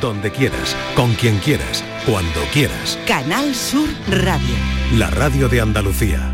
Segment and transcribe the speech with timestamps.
[0.00, 2.98] donde quieras, con quien quieras, cuando quieras.
[3.06, 4.54] Canal Sur Radio.
[4.96, 6.32] La radio de Andalucía.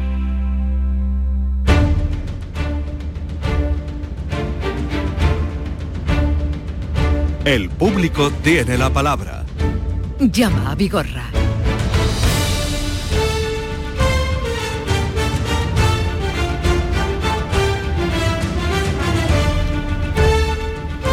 [7.45, 9.45] El público tiene la palabra.
[10.21, 11.32] Llama a Vigorra.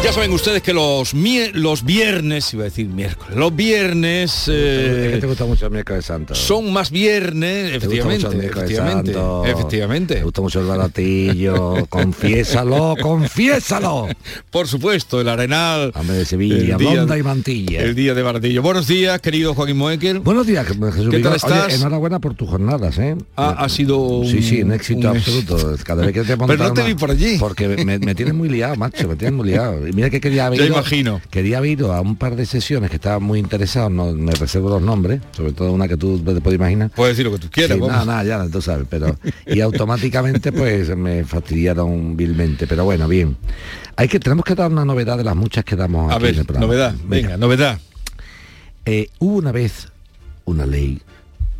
[0.09, 1.13] Ya saben ustedes que los,
[1.53, 6.33] los viernes, iba a decir miércoles, los viernes eh, te gusta mucho el miércoles santo.
[6.33, 9.45] son más viernes, Te gusta mucho efectivamente, el efectivamente, santo.
[9.45, 10.15] efectivamente.
[10.15, 11.85] Te gusta mucho el baratillo.
[11.89, 14.07] confiésalo, confiésalo.
[14.49, 15.93] Por supuesto, el Arenal.
[16.07, 17.81] De Sevilla, blonda y mantilla.
[17.81, 18.63] El día de Baratillo.
[18.63, 20.21] Buenos días, querido Joaquín Moekel.
[20.21, 21.33] Buenos días, Jesús ¿Qué tal.
[21.33, 21.75] Oye, estás?
[21.75, 23.15] enhorabuena por tus jornadas, ¿eh?
[23.35, 25.75] Ha- ha sido un- Sí, sí, un éxito un- absoluto.
[25.83, 27.37] Cada vez que te Pero no te vi por allí.
[27.37, 29.85] Porque me, me tienes muy liado, macho, me tienes muy liado.
[29.99, 31.21] Mira que quería haber ido- imagino.
[31.29, 34.69] Quería haber ido a un par de sesiones que estaba muy interesado, no me reservo
[34.69, 36.89] los nombres, sobre todo una que tú te puedes imaginar.
[36.95, 37.77] Puedes decir lo que tú quieras.
[37.77, 43.07] Sí, nada, nada, ya tú sabes, pero y automáticamente pues me fastidiaron vilmente, pero bueno,
[43.07, 43.37] bien.
[43.95, 46.29] Hay que tenemos que dar una novedad de las muchas que damos A aquí en
[46.29, 46.65] el ver, programa.
[46.67, 47.79] novedad, venga, novedad.
[48.85, 49.87] Eh, hubo una vez
[50.45, 50.99] una ley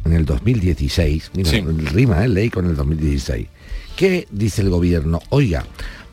[0.06, 1.62] en el 2016, mira, Sí.
[1.62, 2.28] rima, ¿eh?
[2.28, 3.48] ley con el 2016,
[3.96, 5.66] que dice el gobierno, oiga,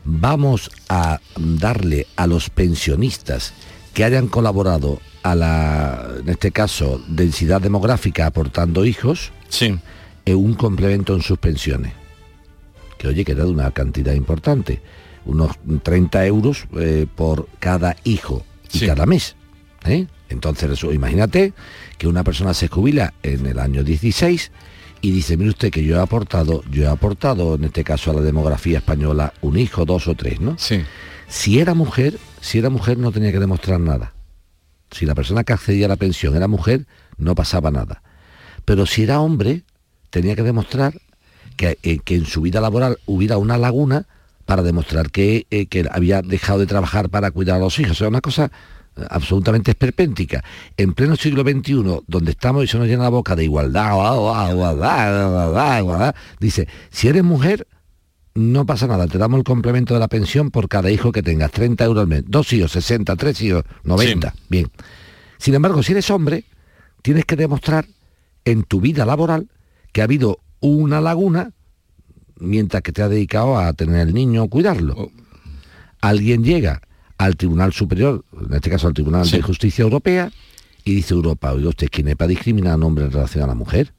[0.09, 3.53] vamos a darle a los pensionistas
[3.93, 9.77] que hayan colaborado a la, en este caso, densidad demográfica aportando hijos, Sí.
[10.25, 11.91] eh, un complemento en sus pensiones.
[12.97, 14.81] Que oye, que de una cantidad importante,
[15.25, 15.51] unos
[15.83, 18.85] 30 euros eh, por cada hijo y Sí.
[18.87, 19.35] cada mes.
[19.85, 20.07] ¿eh?
[20.29, 21.53] Entonces, imagínate
[21.97, 24.51] que una persona se jubila en el año 16
[25.01, 28.15] y dice, mire usted que yo he aportado, yo he aportado en este caso a
[28.15, 30.57] la demografía española un hijo, dos o tres, ¿no?
[30.57, 30.83] Sí.
[31.27, 34.13] Si era mujer, si era mujer no tenía que demostrar nada.
[34.91, 38.01] Si la persona que accedía a la pensión era mujer, no pasaba nada.
[38.65, 39.63] Pero si era hombre,
[40.09, 40.93] tenía que demostrar
[41.57, 44.07] que, eh, que en su vida laboral hubiera una laguna
[44.45, 47.91] para demostrar que, eh, que había dejado de trabajar para cuidar a los hijos.
[47.91, 48.49] O sea, una cosa
[49.09, 50.43] absolutamente esperpéntica.
[50.75, 54.51] En pleno siglo XXI, donde estamos y se nos llena la boca de igualdad, igualdad,
[54.51, 57.67] igualdad, igualdad, dice, si eres mujer,
[58.33, 61.51] no pasa nada, te damos el complemento de la pensión por cada hijo que tengas,
[61.51, 64.67] 30 euros al mes, dos hijos, 60, tres hijos, 90, bien.
[65.37, 66.45] Sin embargo, si eres hombre,
[67.01, 67.85] tienes que demostrar
[68.45, 69.49] en tu vida laboral
[69.91, 71.51] que ha habido una laguna
[72.39, 74.93] mientras que te has dedicado a tener el niño o cuidarlo.
[74.97, 75.11] Oh.
[76.01, 76.81] Alguien llega
[77.17, 79.37] al Tribunal Superior, en este caso al Tribunal Sí.
[79.37, 80.31] de Justicia Europea,
[80.83, 83.47] y dice Europa, oiga usted, ¿quién es para discriminar a un hombre en relación a
[83.47, 83.93] la mujer?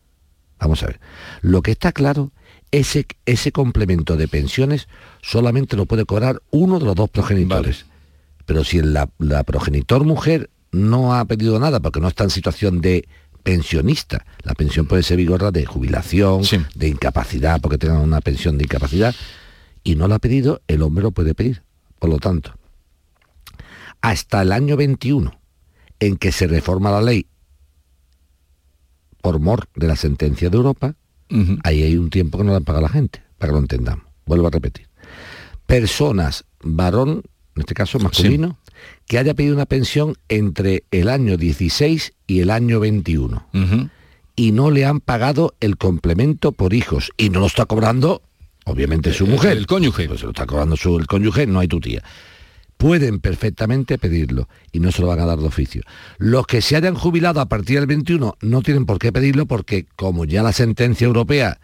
[0.58, 1.00] Vamos a ver.
[1.42, 2.32] Lo que está claro,
[2.70, 4.88] ese, ese complemento de pensiones
[5.22, 7.86] solamente lo puede cobrar uno de los dos progenitores.
[8.46, 12.80] Pero si la, la progenitor mujer no ha pedido nada porque no está en situación
[12.80, 13.06] de
[13.42, 16.58] pensionista, la pensión puede ser vigorra de jubilación, Sí.
[16.74, 19.14] de incapacidad, porque tenga una pensión de incapacidad,
[19.84, 21.62] y no la ha pedido, el hombre lo puede pedir.
[21.98, 22.54] Por lo tanto,
[24.00, 25.38] hasta el año 21,
[26.00, 27.26] en que se reforma la ley
[29.20, 30.94] por mor de la sentencia de Europa,
[31.64, 34.04] ahí hay un tiempo que no dan paga la gente, para que lo entendamos.
[34.26, 34.88] Vuelvo a repetir.
[35.66, 37.22] Personas, varón,
[37.56, 38.58] en este caso masculino,
[39.06, 43.88] que haya pedido una pensión entre el año 16 y el año 21 Ujú.
[44.36, 48.22] y no le han pagado el complemento por hijos y no lo está cobrando,
[48.64, 49.56] obviamente, su El- mujer.
[49.56, 50.06] el cónyuge.
[50.06, 52.02] Pues se lo está cobrando su, el cónyuge, no hay tu tía.
[52.78, 55.82] Pueden perfectamente pedirlo y no se lo van a dar de oficio.
[56.18, 59.86] Los que se hayan jubilado a partir del 21 no tienen por qué pedirlo porque
[59.96, 61.60] como ya la sentencia europea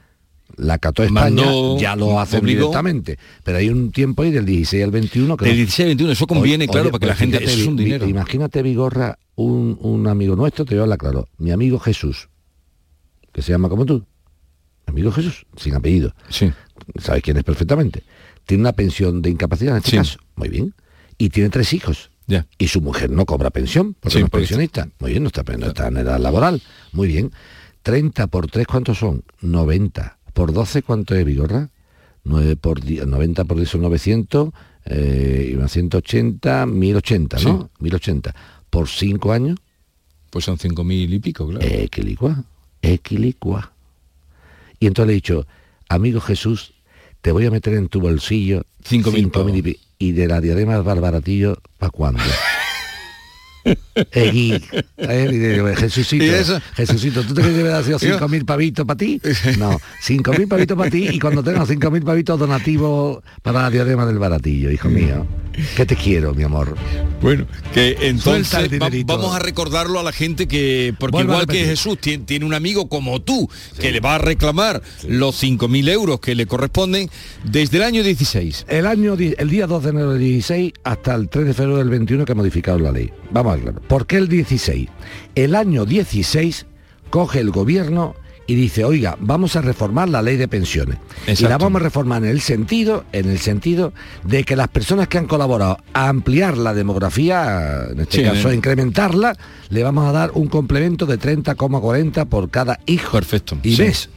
[0.56, 2.62] la cató España, Mandó, ya lo hacen obligó.
[2.62, 3.18] directamente.
[3.44, 6.12] Pero hay un tiempo ahí del 16 al 21 que Del no- 16 al 21,
[6.12, 7.38] eso conviene, Oye, claro, oye, para que la pues gente...
[7.38, 8.06] fíjate, Eso es un dinero.
[8.08, 12.28] Imagínate, Vigorra, un, un amigo nuestro, te voy a hablar claro, mi amigo Jesús,
[13.32, 14.04] que se llama como tú,
[14.86, 16.52] mi amigo Jesús, sin apellido, Sí.
[17.00, 18.02] sabes quién es perfectamente,
[18.46, 19.96] tiene una pensión de incapacidad en este Sí.
[19.96, 20.74] caso, muy bien,
[21.18, 22.10] y tiene tres hijos.
[22.26, 22.46] Ya.
[22.58, 24.88] Y su mujer no cobra pensión, porque Sí, no es pensionista.
[24.98, 26.62] Muy bien, no está, no está en edad laboral.
[26.92, 27.30] Muy bien.
[27.82, 29.22] 30 por 3, ¿cuántos son?
[29.42, 30.18] 90.
[30.32, 31.68] Por 12, ¿cuánto es, Vigorra?
[32.24, 34.48] 9 por 10, 90 por 10 son 900,
[34.86, 37.70] eh, y más 180, 1080, ¿no?
[37.78, 37.82] Sí.
[37.84, 38.34] 1080.
[38.70, 39.58] Por 5 años,
[40.30, 41.64] Pues son cinco mil y pico, claro.
[41.64, 42.42] equilicua,
[42.82, 43.72] equilicua.
[44.80, 45.46] Y entonces le he dicho,
[45.88, 46.74] amigo Jesús,
[47.20, 50.28] te voy a meter en tu bolsillo Cinco mil cinco mil y, pi- y de
[50.28, 52.20] la diadema del barbaratillo, ¿para cuándo?
[54.12, 54.60] Egui.
[54.96, 56.60] Eh, Jesucito, ¿Y eso?
[56.74, 59.20] Jesucito, ¿tú te crees que me sido 5.000 pavitos para ti?
[59.58, 64.18] No, 5.000 pavitos para ti y cuando tengas 5.000 pavitos donativos para la diadema del
[64.18, 65.26] baratillo, hijo mío.
[65.76, 66.74] Que te quiero, mi amor.
[67.22, 68.52] Bueno, que entonces
[68.82, 71.64] va- vamos a recordarlo a la gente que, porque igual que.
[71.64, 73.48] Jesús tiene, tiene un amigo como tú
[73.80, 77.08] que le va a reclamar los 5.000 euros que le corresponden
[77.44, 78.66] desde el año 16.
[78.68, 81.88] El año, el día 2 de enero del 16 hasta el 3 de febrero del
[81.88, 83.12] 21 que ha modificado la ley.
[83.30, 83.80] Vamos verlo.
[83.82, 84.88] ¿Por qué el 16?
[85.34, 86.66] El año 16
[87.10, 88.14] coge el gobierno
[88.46, 90.98] y dice, oiga, vamos a reformar la ley de pensiones.
[91.26, 91.48] Y Exacto.
[91.48, 95.16] la vamos a reformar en el sentido, en el sentido de que las personas que
[95.16, 98.52] han colaborado a ampliar la demografía, en este Sí, caso eh.
[98.52, 99.34] a incrementarla,
[99.70, 103.12] le vamos a dar un complemento de 30,40 por cada hijo.
[103.12, 103.82] Perfecto, Y sí.
[103.82, 104.10] ves,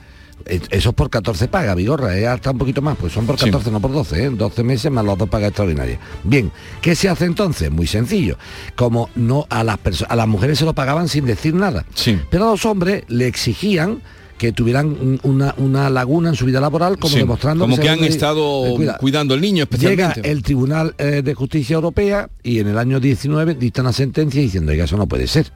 [0.45, 3.45] eso es por 14 pagas, Vigorra, es hasta un poquito más, pues son por Sí.
[3.45, 4.29] 14, no por 12, ¿eh?
[4.29, 5.99] 12 meses más las dos pagas extraordinarias.
[6.23, 6.51] Bien,
[6.81, 7.69] ¿qué se hace entonces?
[7.71, 8.37] Muy sencillo.
[8.75, 11.85] Como no a las personas, a las mujeres se lo pagaban sin decir nada.
[11.95, 12.19] Sí.
[12.29, 14.01] Pero a los hombres le exigían
[14.37, 17.89] que tuvieran un- una, una laguna en su vida laboral, como Sí, demostrando como que
[17.89, 18.97] han de- estado de cuidar.
[18.99, 20.29] cuidando al niño Llega especialmente.
[20.31, 24.71] el Tribunal eh, de Justicia Europea y en el año 19 dicta una sentencia diciendo,
[24.71, 25.51] oiga, eso no puede ser.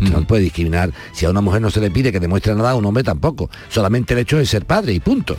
[0.00, 0.92] Usted no puede discriminar.
[1.12, 3.50] Si a una mujer no se le pide que demuestre nada, a un hombre tampoco.
[3.68, 5.36] Solamente el hecho de ser padre y punto.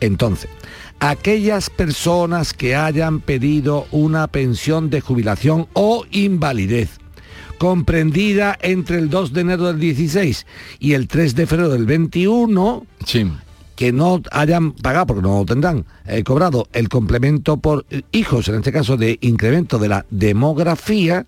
[0.00, 0.50] Entonces,
[1.00, 6.98] aquellas personas que hayan pedido una pensión de jubilación o invalidez
[7.58, 10.44] comprendida entre el 2 de enero del 16
[10.80, 13.26] y el 3 de febrero del 21, Sí.
[13.76, 18.56] que no hayan pagado, porque no lo tendrán, eh, cobrado el complemento por hijos, en
[18.56, 21.26] este caso de incremento de la demografía,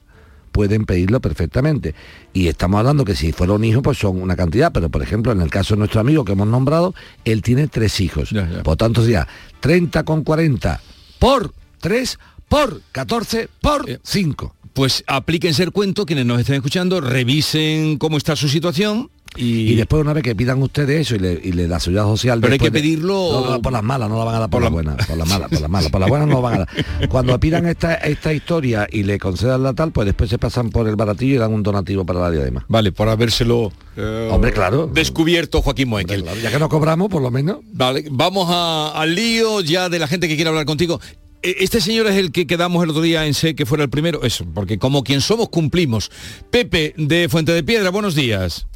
[0.57, 1.95] pueden pedirlo perfectamente.
[2.33, 5.31] Y estamos hablando que si fuera un hijo, pues son una cantidad, pero por ejemplo,
[5.31, 6.95] en el caso de nuestro amigo que hemos nombrado,
[7.27, 8.31] él tiene tres hijos.
[8.31, 8.63] Ya, ya.
[8.63, 9.29] Por tanto, sería
[9.61, 10.81] 30 con 40
[11.19, 12.19] por 3
[12.49, 14.55] por 14 por Eh, 5.
[14.73, 19.75] Pues aplíquense el cuento, quienes nos estén escuchando, revisen cómo está su situación y, Y
[19.75, 22.53] después una vez que pidan ustedes eso y le, y le da seguridad social Pero
[22.55, 24.63] hay que de- pedirlo- No, no, por las malas no la van a dar por,
[24.63, 26.41] Por las la- buenas por las malas por las malas por las buenas no la
[26.41, 30.31] van a dar cuando pidan esta esta historia y le concedan la tal pues después
[30.31, 33.73] se pasan por el baratillo y dan un donativo para la diadema Vale, por habérselo
[33.97, 34.91] eh, Hombre, claro.
[34.93, 36.23] descubierto Joaquín Moekel.
[36.23, 39.99] Claro, ya que no cobramos por lo menos Vale, vamos a- al lío ya de
[39.99, 40.99] la gente que quiere hablar contigo.
[41.47, 43.91] E- Este señor es el que quedamos el otro día en sé que fuera el
[43.91, 46.11] primero, eso, porque como quien somos cumplimos.
[46.51, 48.67] Pepe de Fuente de Piedra, buenos días.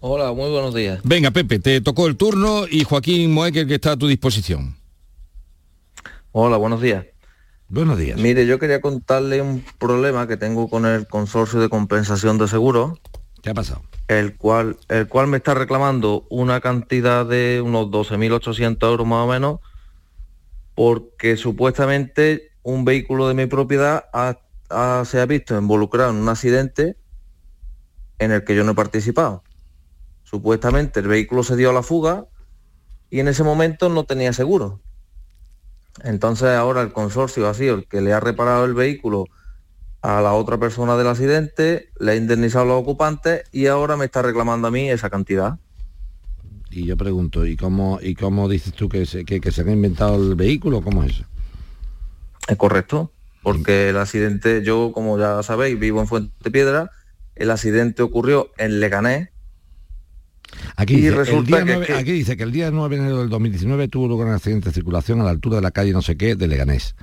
[0.00, 1.00] Hola, muy buenos días.
[1.04, 4.76] Venga, Pepe, te tocó el turno y Joaquín Moekel que está a tu disposición.
[6.32, 7.04] Hola, buenos días.
[7.68, 12.38] buenos días Mire, yo quería contarle un problema que tengo con el consorcio de compensación
[12.38, 12.98] de seguros,
[13.42, 13.82] ¿qué ha pasado?
[14.08, 19.26] el cual, el cual me está reclamando una cantidad de unos 12.800 euros más o
[19.26, 19.60] menos,
[20.74, 24.04] porque supuestamente un vehículo de mi propiedad
[25.04, 26.96] se ha visto involucrado en un accidente
[28.18, 29.42] en el que yo no he participado.
[30.22, 32.26] Supuestamente el vehículo se dio a la fuga
[33.10, 34.80] y en ese momento no tenía seguro.
[36.04, 39.26] Entonces ahora el consorcio ha sido el que le ha reparado el vehículo
[40.00, 44.06] a la otra persona del accidente, le ha indemnizado a los ocupantes y ahora me
[44.06, 45.58] está reclamando a mí esa cantidad.
[46.72, 49.70] Y yo pregunto y cómo y cómo dices tú que se, que, que se han
[49.70, 51.24] inventado el vehículo cómo es eso
[52.48, 53.12] ¿Es correcto?
[53.42, 56.90] Porque el accidente, yo como ya sabéis, vivo en Fuente Piedra,
[57.36, 59.28] el accidente ocurrió en Leganés,
[60.76, 62.96] Aquí Y dice, el resulta día que- nueve- que- aquí dice que el día 9
[62.96, 65.70] de enero del 2019 tuvo lugar un accidente de circulación a la altura de la
[65.70, 66.94] calle no sé qué de Leganés.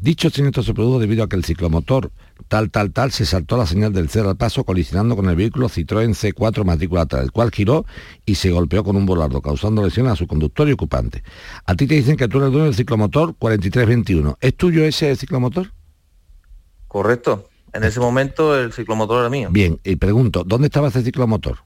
[0.00, 2.10] Dicho siniestro se produjo debido a que el ciclomotor
[2.48, 5.68] tal tal tal se saltó la señal del cero al paso colisionando con el vehículo
[5.68, 7.84] Citroën C4 matrícula tal, el cual giró
[8.24, 11.22] y se golpeó con un volardo, causando lesiones a su conductor y ocupante.
[11.64, 14.38] A ti te dicen que tú eres dueño del ciclomotor 4321.
[14.40, 15.72] ¿Es tuyo ese ciclomotor?
[16.88, 17.48] correcto.
[17.72, 21.58] En ese momento el ciclomotor era mío, Bien, y pregunto, ¿dónde estaba ese ciclomotor?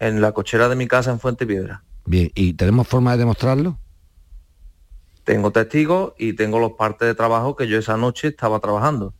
[0.00, 1.82] en la cochera de mi casa en Fuente Piedra.
[2.04, 3.78] Bien, ¿y tenemos forma de demostrarlo?
[5.24, 9.14] Tengo testigos y tengo los partes de trabajo que yo esa noche estaba trabajando.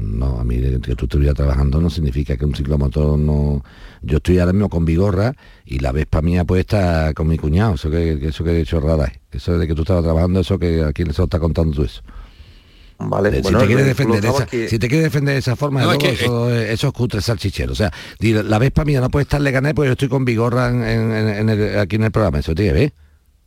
[0.00, 3.64] No, a mí que tú estuvieras trabajando no significa que un ciclomotor no...
[4.02, 7.74] Yo estoy ahora mismo con Vigorra y la Vespa mía puesta con mi cuñado.
[7.74, 9.18] Eso que, que eso que chorrada es.
[9.32, 11.82] Eso de que tú estabas trabajando, eso que a quién se lo está contando tú
[11.82, 12.00] eso.
[13.00, 15.38] Vale, Eh, bueno, si, te quieres vehículo defender esa, aquí- si te quieres defender de
[15.38, 17.72] esa forma, No, es luego que- eso, es- eso es cutre salchichero.
[17.72, 20.82] O sea, la Vespa mía no puede estar legané porque yo estoy con Vigorra en,
[20.82, 22.40] en- en el- aquí en el programa.
[22.40, 22.92] Eso tiene que ver.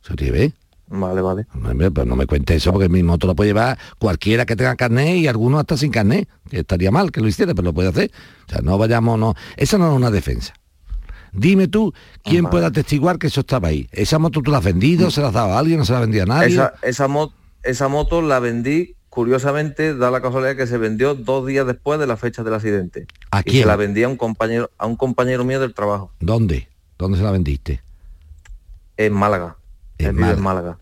[0.02, 0.52] Eso tiene que ver.
[0.94, 1.46] Vale, vale.
[1.54, 4.76] Hombre, pero no me cuente eso porque mi moto lo puede llevar cualquiera que tenga
[4.76, 6.28] carnet y algunos hasta sin carnet.
[6.50, 8.10] Que estaría mal que lo hiciera, pero lo puede hacer.
[8.46, 9.34] O sea, no vayamos, no.
[9.56, 10.52] Esa no es una defensa.
[11.32, 13.88] Dime tú quién puede atestiguar que eso estaba ahí.
[13.90, 15.10] ¿Esa moto tú la has vendido?
[15.10, 15.78] ¿Se la has dado a alguien?
[15.78, 16.48] ¿No se la vendido a nadie?
[16.54, 17.32] Esa, esa, mo-
[17.62, 22.06] esa moto la vendí, curiosamente, da la casualidad que se vendió dos días después de
[22.06, 23.06] la fecha del accidente.
[23.30, 23.62] ¿A y quién?
[23.62, 26.68] se la vendí a un compañero, a un compañero mío del trabajo, ¿Dónde?
[26.98, 27.80] ¿Dónde se la vendiste?
[28.98, 29.56] en Málaga.
[29.98, 30.36] En Málaga.
[30.36, 30.78] en Málaga.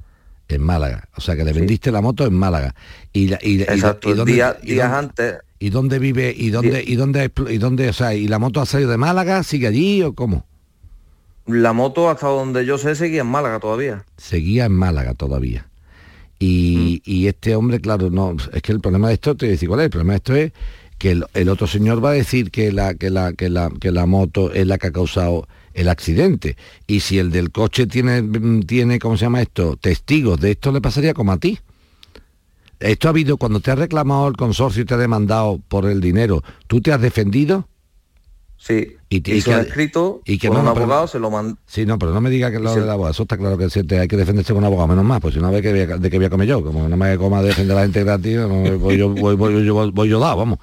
[0.55, 1.09] En Málaga.
[1.17, 2.75] O sea que le vendiste la moto en Málaga.
[3.13, 6.35] Y, la- y, Exacto, y dónde- día- días dónde- antes, ¿Y dónde vive?
[6.35, 9.43] ¿Y dónde, y dónde, y dónde, o sea, y la moto ha salido de Málaga?
[9.43, 10.47] ¿Sigue allí o cómo?
[11.47, 14.05] la moto hasta donde yo sé seguía en Málaga todavía.
[14.17, 15.67] Seguía en Málaga todavía.
[16.39, 17.11] Y, Mm.
[17.11, 19.69] y este hombre, claro, no, es que el problema de esto, te voy a decir
[19.69, 20.53] cuál es, el problema de esto es
[20.99, 23.91] que el, el otro señor va a decir que la, que la, que la, que
[23.91, 26.57] la moto es la que ha causado el accidente.
[26.87, 29.77] Y si el del coche tiene, mm, tiene, ¿cómo se llama esto?
[29.77, 31.59] Testigos de esto le pasaría como a ti.
[32.79, 36.01] Esto ha habido, cuando te ha reclamado el consorcio y te ha demandado por el
[36.01, 37.69] dinero, ¿tú te has defendido?
[38.57, 41.31] Sí, Y te- y que- escrito y que con no, un pero- abogado, se lo
[41.31, 41.57] mandó.
[41.67, 43.85] Sí, no, pero no me diga que lo del abogado, eso está claro que se
[43.85, 45.81] te- hay que defenderse con un abogado, menos más, pues si no ve que voy
[45.81, 48.05] a- de que voy a comer yo, como no me coma defender a la gente
[48.05, 48.39] gratis,
[48.79, 50.59] voy, yo, voy, voy- yo- voy- voy yo dado, vamos.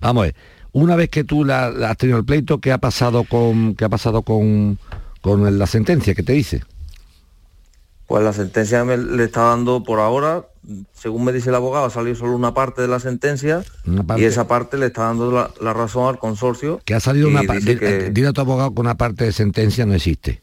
[0.00, 0.34] Vamos a ver,
[0.72, 3.84] una vez que tú la, la has tenido el pleito, ¿qué ha pasado con qué
[3.84, 4.78] ha pasado con,
[5.20, 6.14] con la sentencia?
[6.14, 6.62] ¿Qué te dice?
[8.06, 10.44] Pues la sentencia me, le está dando por ahora,
[10.92, 13.62] según me dice el abogado, ha salido solo una parte de la sentencia
[14.18, 16.80] y esa parte le está dando la, la razón al consorcio.
[16.84, 19.86] Que ha salido una parte, que- dile a tu abogado que una parte de sentencia
[19.86, 20.42] no existe.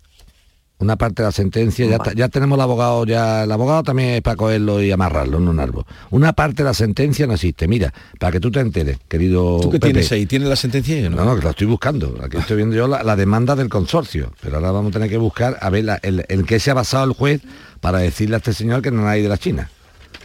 [0.80, 2.14] Una parte de la sentencia, ya, Vale.
[2.16, 5.60] ya tenemos el abogado, ya el abogado también es para cogerlo y amarrarlo en un
[5.60, 5.86] árbol.
[6.12, 7.68] Una parte de la sentencia no existe.
[7.68, 9.60] Mira, para que tú te enteres, querido.
[9.60, 9.94] ¿Tú qué Pepe.
[9.94, 10.28] tienes ahí?
[10.28, 11.08] ¿Tienes la sentencia?
[11.08, 12.16] o No, no, que la estoy buscando.
[12.24, 14.32] Aquí estoy viendo yo la, la demanda del consorcio.
[14.40, 16.76] Pero ahora vamos a tener que buscar a ver la- el, en qué se ha
[16.76, 17.42] basado el juez
[17.82, 19.72] para decirle a este señor que no hay de la China.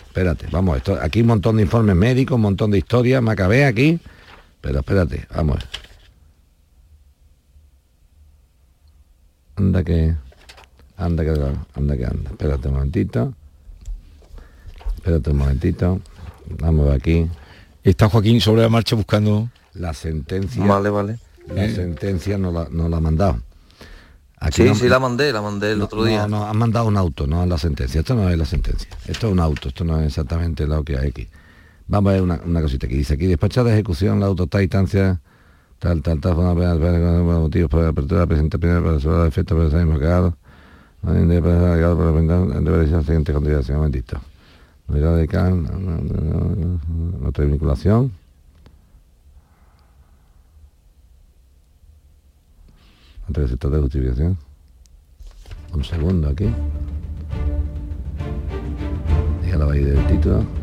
[0.09, 3.99] Espérate, vamos, esto, aquí un montón de informes médicos, un montón de historias, Macabé aquí.
[4.61, 5.61] Pero espérate, vamos.
[9.57, 10.15] Anda que.
[11.05, 11.31] Anda que
[11.75, 12.31] anda que anda.
[12.31, 13.35] Espérate un momentito.
[14.97, 16.01] Espérate un momentito.
[16.61, 17.29] Vamos aquí.
[17.83, 19.49] Está Joaquín sobre la marcha buscando...
[19.75, 20.65] La sentencia.
[20.65, 21.19] Vale, vale.
[21.49, 23.39] La sentencia no la, no la han mandado.
[24.39, 26.27] Aquí Sí, no- sí, la mandé, la mandé el no, otro día.
[26.29, 28.01] No, no, han mandado un auto, no la sentencia.
[28.01, 28.89] Esto no es la sentencia.
[29.07, 31.29] Esto es un auto, esto no es exactamente lo que hay aquí.
[31.89, 33.27] Vamos a ver una, una cosita que dice aquí.
[33.27, 35.21] Despachada de ejecución, la auto está a instancia
[35.79, 39.81] tal, tal, tal, motivos para la apertura de la presente primera para resolver efectos por
[39.81, 39.99] el mismo
[43.03, 44.21] siguiente consideración, un momentito.
[44.89, 46.81] Unidad de can,
[47.25, 48.13] otra vinculación.
[53.27, 54.39] Ante el sector de justificación.
[55.73, 56.49] Un segundo aquí.
[59.43, 60.62] Diga la validez del título.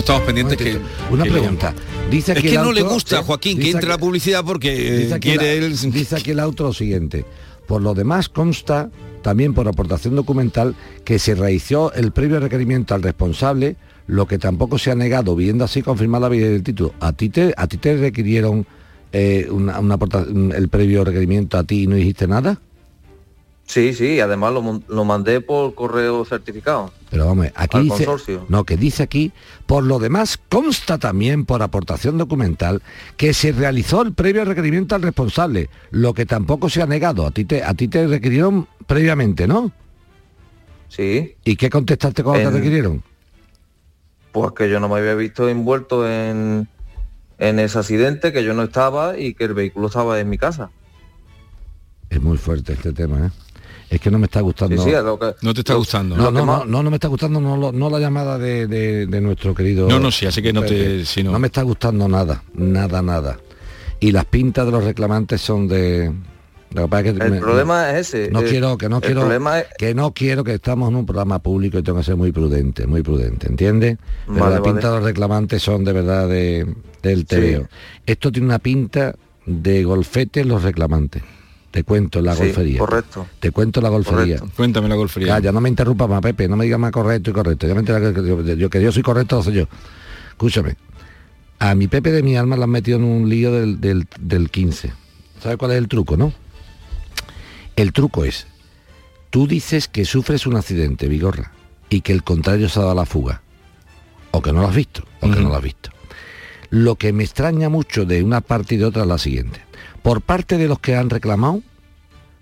[0.00, 0.80] Bueno, estamos pendientes que...
[1.12, 1.74] Una que pregunta.
[2.10, 5.60] Dice Es que no le gusta a Joaquín que entre la publicidad porque eh, quiere
[5.60, 5.76] la- él...
[5.92, 7.24] Dice aquí el auto lo siguiente.
[7.66, 8.90] Por lo demás consta
[9.22, 13.76] también por aportación documental que se realizó el previo requerimiento al responsable,
[14.06, 16.94] lo que tampoco se ha negado, viendo así confirmar la validez del título.
[17.00, 18.66] ¿A ti te, a ti te requirieron
[19.12, 19.98] eh, una, una
[20.56, 22.58] el previo requerimiento a ti y no dijiste nada?
[23.70, 26.92] Sí, sí, además lo, lo mandé por correo certificado.
[27.08, 28.44] Pero vamos, aquí Al dice, consorcio.
[28.48, 29.30] no, que dice aquí,
[29.66, 32.82] por lo demás consta también por aportación documental
[33.16, 37.24] que se realizó el previo requerimiento al responsable, lo que tampoco se ha negado.
[37.24, 39.70] A ti te, a ti te requirieron previamente, ¿no?
[40.88, 43.04] Sí, ¿Y qué contestaste cuando te requirieron?
[44.32, 46.66] pues que yo no me había visto envuelto en,
[47.38, 50.70] en ese accidente, que yo no estaba y que el vehículo estaba en mi casa.
[52.08, 53.30] Es muy fuerte este tema, ¿eh?
[53.90, 54.84] Es que no me está Sí, gustando.
[54.84, 55.34] sí, es lo que...
[55.42, 56.16] No te está lo- gustando.
[56.16, 58.68] No, no, no, más- no, no me está gustando no, lo- no la llamada de,
[58.68, 59.88] de- de nuestro querido...
[59.88, 61.04] No, no, sí, así que no te- Pepe.
[61.04, 63.38] si no- No me está gustando nada, nada, nada.
[63.98, 66.12] Y las pintas de los reclamantes son de...
[66.72, 68.30] lo que pasa es que El me- problema es ese.
[68.30, 70.94] No eh, quiero, que no el quiero, problema es- que no quiero que estamos en
[70.94, 73.98] un programa público y tengo que ser muy prudente, muy prudente, ¿entiendes?
[74.28, 74.72] Pero Vale, la vale.
[74.72, 76.64] pinta de los reclamantes son de verdad de,
[77.02, 77.66] del TVO.
[78.06, 79.16] Esto tiene una pinta
[79.46, 81.24] de golfete en los reclamantes.
[81.70, 82.78] Te cuento la Sí, golfería.
[82.80, 83.26] correcto.
[83.38, 84.38] Te cuento la golfería.
[84.38, 84.56] Correcto.
[84.56, 85.34] Cuéntame la golfería.
[85.34, 87.66] Calla, no me interrumpas más, Pepe, no me digas más correcto y correcto.
[87.68, 89.64] Ya me entera que, que- yo, que yo soy correcto, lo soy yo.
[90.30, 90.76] Escúchame.
[91.60, 94.50] A mi Pepe de mi alma lo han metido en un lío del, del, del
[94.50, 94.92] 15.
[95.40, 96.32] ¿Sabes cuál es el truco, no?
[97.76, 98.46] El truco es,
[99.30, 101.52] tú dices que sufres un accidente, Vigorra,
[101.88, 103.42] y que el contrario se ha dado a la fuga.
[104.32, 105.90] O que no lo has visto, o que no lo has visto.
[106.70, 109.60] Lo que me extraña mucho de una parte y de otra es la siguiente.
[110.02, 111.62] Por parte de los que han reclamado,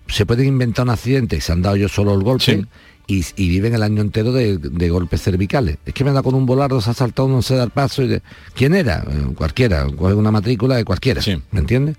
[0.07, 2.65] se pueden inventar un accidente y se han dado yo solo el golpe Sí.
[3.07, 5.77] y, y viven el año entero de, de golpes cervicales.
[5.85, 8.03] Es que me da con un volardo, se ha saltado, no se da el paso.
[8.03, 8.21] Y de-
[8.53, 9.03] ¿Quién era?
[9.07, 11.21] Eh, Cualquiera, una matrícula de cualquiera.
[11.21, 11.41] Sí.
[11.51, 11.97] ¿Me entiendes?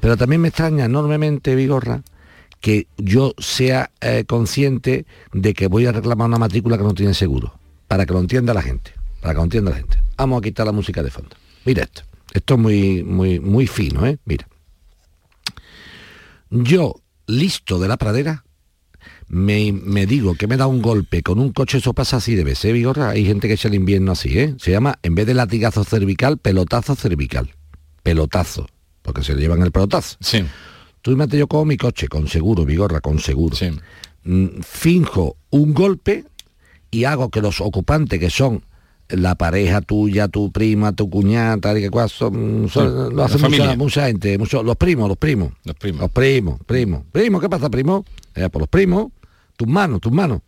[0.00, 2.02] Pero también me extraña enormemente, Vigorra,
[2.60, 7.14] que yo sea eh, consciente de que voy a reclamar una matrícula que no tiene
[7.14, 7.54] seguro,
[7.88, 9.98] para que lo entienda la gente, para que lo entienda la gente.
[10.16, 11.30] Vamos a quitar la música de fondo.
[11.68, 12.00] Mira esto,
[12.32, 14.16] esto es muy, muy, muy fino, ¿eh?
[14.24, 14.48] Mira.
[16.48, 16.94] Yo,
[17.26, 18.42] listo de la pradera,
[19.26, 22.42] me, me digo que me da un golpe con un coche, eso pasa así de
[22.42, 23.10] vez, ¿eh, Vigorra?
[23.10, 24.54] Hay gente que echa el invierno así, ¿eh?
[24.58, 27.54] Se llama, en vez de latigazo cervical, pelotazo cervical.
[28.02, 28.66] Pelotazo,
[29.02, 30.16] porque se le llevan el pelotazo.
[30.20, 30.42] Sí.
[31.02, 33.54] Tú imagínate yo como mi coche, con seguro, Vigorra, con seguro.
[33.54, 33.68] Sí.
[34.24, 36.24] Mm, Finjo un golpe
[36.90, 38.62] y hago que los ocupantes que son
[39.08, 43.24] la pareja tuya, tu prima, tu cuñada, tal y que cual, son, son- Sí, lo
[43.24, 45.52] hace mucha, mucha gente, mucho- los primos, los primos.
[45.64, 46.00] Los primos.
[46.02, 47.02] Los primos, primos.
[47.12, 48.04] Primo, ¿qué pasa, primo?
[48.34, 49.08] Eh, por los primos,
[49.56, 50.40] tus manos, tus manos.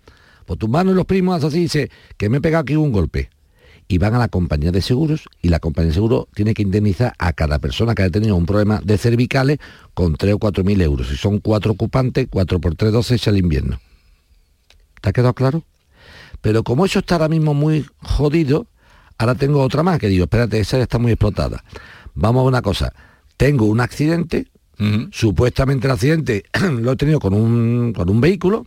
[0.47, 2.93] Por tus manos y los primos hacen así, dice, que me he pegado aquí un
[2.93, 3.31] golpe.
[3.88, 7.12] Y van a la compañía de seguros y la compañía de seguros tiene que indemnizar
[7.19, 9.59] a cada persona que haya tenido un problema de cervicales
[9.95, 11.09] con 3 o 4 mil euros.
[11.09, 13.81] Si son cuatro ocupantes, 4 por 3, 12 es el invierno.
[15.00, 15.64] ¿Te ha quedado claro?
[16.41, 18.67] Pero como eso está ahora mismo muy jodido,
[19.19, 21.63] ahora tengo otra más que digo, espérate, esa ya está muy explotada.
[22.15, 22.93] Vamos a una cosa.
[23.37, 24.47] Tengo un accidente,
[25.13, 26.45] supuestamente el accidente
[26.81, 28.67] lo he tenido con un, con un vehículo,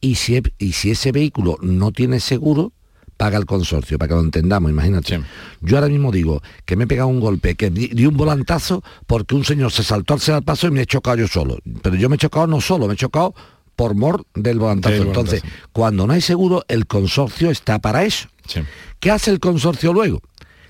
[0.00, 2.72] y si, y si ese vehículo no tiene seguro,
[3.16, 5.16] paga el consorcio, para que lo entendamos, imagínate.
[5.16, 5.22] Sí.
[5.60, 8.82] Yo ahora mismo digo que me he pegado un golpe, que di, di un volantazo
[9.06, 11.58] porque un señor se saltó al paso y me he chocado yo solo.
[11.82, 13.32] Pero yo me he chocado no solo, me he chocado
[13.82, 14.94] por mor del volantazo.
[14.94, 15.68] Del Entonces, volantazo.
[15.72, 18.28] cuando no hay seguro, el consorcio está para eso.
[18.46, 18.60] Sí.
[19.00, 20.20] ¿Qué hace el consorcio luego?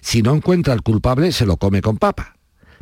[0.00, 2.36] Si no encuentra al culpable, se lo come con papa.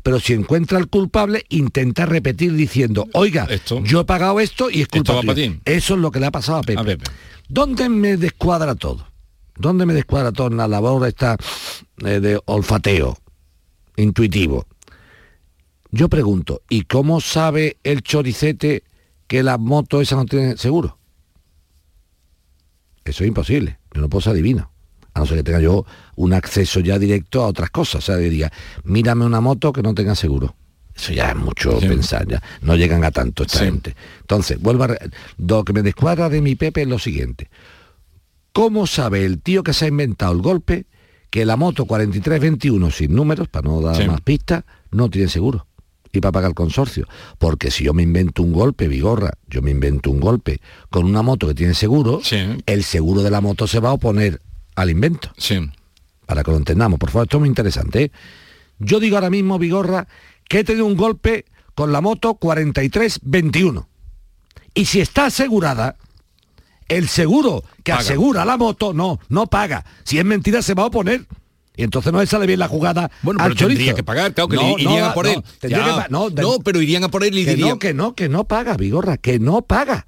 [0.05, 4.83] Pero si encuentra al culpable, intenta repetir diciendo, oiga, Esto- yo he pagado esto y
[4.83, 5.51] es culpa Esto va tuya".
[5.51, 5.61] pa' ti.
[5.65, 6.81] Eso es lo que le ha pasado a Pepe.
[6.81, 7.05] A Pepe.
[7.49, 9.09] ¿Dónde me descuadra todo?
[9.57, 11.37] ¿Dónde me descuadra todo en la labor esta
[12.05, 13.19] eh, de olfateo
[13.97, 14.65] intuitivo?
[15.91, 18.85] Yo pregunto, ¿y cómo sabe el choricete
[19.31, 20.99] que la moto esa no tiene seguro?
[23.05, 24.73] Eso es imposible, yo no puedo ser adivino.
[25.15, 28.03] A no ser que tenga yo un acceso ya directo a otras cosas.
[28.03, 28.51] O sea, que diga,
[28.83, 30.57] mírame una moto que no tenga seguro.
[30.97, 31.87] Eso ya es mucho Sí.
[31.87, 32.43] pensar, ya.
[32.63, 33.67] No llegan a tanto esta Sí.
[33.67, 33.95] gente.
[34.23, 34.97] Entonces, vuelvo a...
[35.39, 37.51] Lo que me descuadra de mi Pepe es lo siguiente.
[38.53, 40.87] ¿Cómo sabe el tío que se ha inventado el golpe
[41.31, 44.09] que la moto 4321 sin números, para no dar Sí.
[44.09, 45.69] más pistas, no tiene seguro?
[46.13, 47.07] Y para pagar el consorcio.
[47.39, 51.23] Porque si yo me invento un golpe, Vigorra, yo me invento un golpe con una
[51.23, 52.37] moto que tiene seguro, Sí.
[52.67, 54.41] el seguro de la moto se va a oponer
[54.75, 55.31] al invento.
[55.37, 55.71] Sí.
[56.27, 58.03] Para que lo entendamos, por favor, esto es muy interesante.
[58.05, 58.13] ¿eh?
[58.79, 60.09] Yo digo ahora mismo, Vigorra,
[60.49, 61.45] que he tenido un golpe
[61.75, 63.89] con la moto 4321.
[64.75, 65.97] Y si está asegurada,
[66.89, 68.03] el seguro que Paga.
[68.03, 69.85] asegura la moto, no, no paga.
[70.05, 71.27] Si es mentira, se va a oponer.
[71.81, 73.97] Y entonces no le sale bien la jugada Bueno, al pero tendría chorizo.
[73.97, 75.43] que pagar, claro, que No, le no, a no, por él.
[75.59, 75.85] tendría Ya.
[75.87, 77.71] que pa- no, No, pero irían a por él y que dirían...
[77.71, 80.07] no, que no, que no paga, Vigorra, que no paga.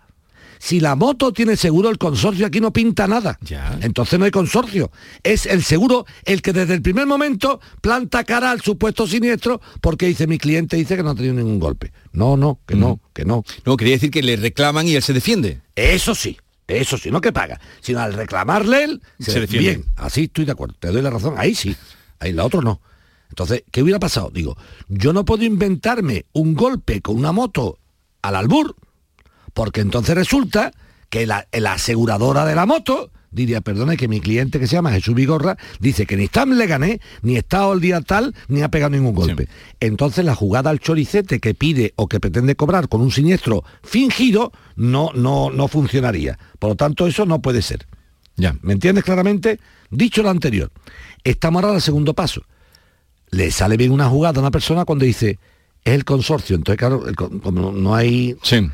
[0.58, 3.36] Si la moto tiene seguro, el consorcio aquí no pinta nada.
[3.40, 3.78] Ya.
[3.80, 4.92] Entonces no hay consorcio.
[5.24, 10.06] Es el seguro el que desde el primer momento planta cara al supuesto siniestro porque
[10.06, 11.90] dice mi cliente dice que no ha tenido ningún golpe.
[12.12, 13.42] No, no, que no, que no.
[13.64, 15.62] No, quería decir que le reclaman y él se defiende.
[15.74, 16.36] Eso sí,
[16.68, 19.68] eso sí, no que paga, sino al reclamarle él, Se defiende.
[19.68, 21.76] Bien, así estoy de acuerdo, te doy la razón, ahí sí,
[22.18, 22.80] ahí la otro no.
[23.28, 24.30] Entonces, ¿qué hubiera pasado?
[24.32, 24.56] Digo,
[24.88, 27.78] yo no puedo inventarme un golpe con una moto
[28.20, 28.76] al albur,
[29.54, 30.72] porque entonces resulta
[31.08, 34.92] que la, la aseguradora de la moto diría, perdone que mi cliente que se llama
[34.92, 38.68] Jesús Vigorra dice que ni está en Leganés, ni está el día tal, ni ha
[38.68, 39.48] pegado ningún golpe.
[39.80, 44.52] Entonces la jugada al choricete que pide o que pretende cobrar con un siniestro fingido
[44.76, 46.38] no, no, no funcionaría.
[46.58, 47.86] Por lo tanto, eso no puede ser.
[48.36, 48.56] Ya.
[48.62, 49.58] ¿Me entiendes claramente?
[49.90, 50.70] Dicho lo anterior,
[51.24, 52.42] estamos ahora al segundo paso.
[53.30, 55.38] Le sale bien una jugada a una persona cuando dice,
[55.84, 56.56] es el consorcio.
[56.56, 58.68] Entonces, claro, el como no hay Sí.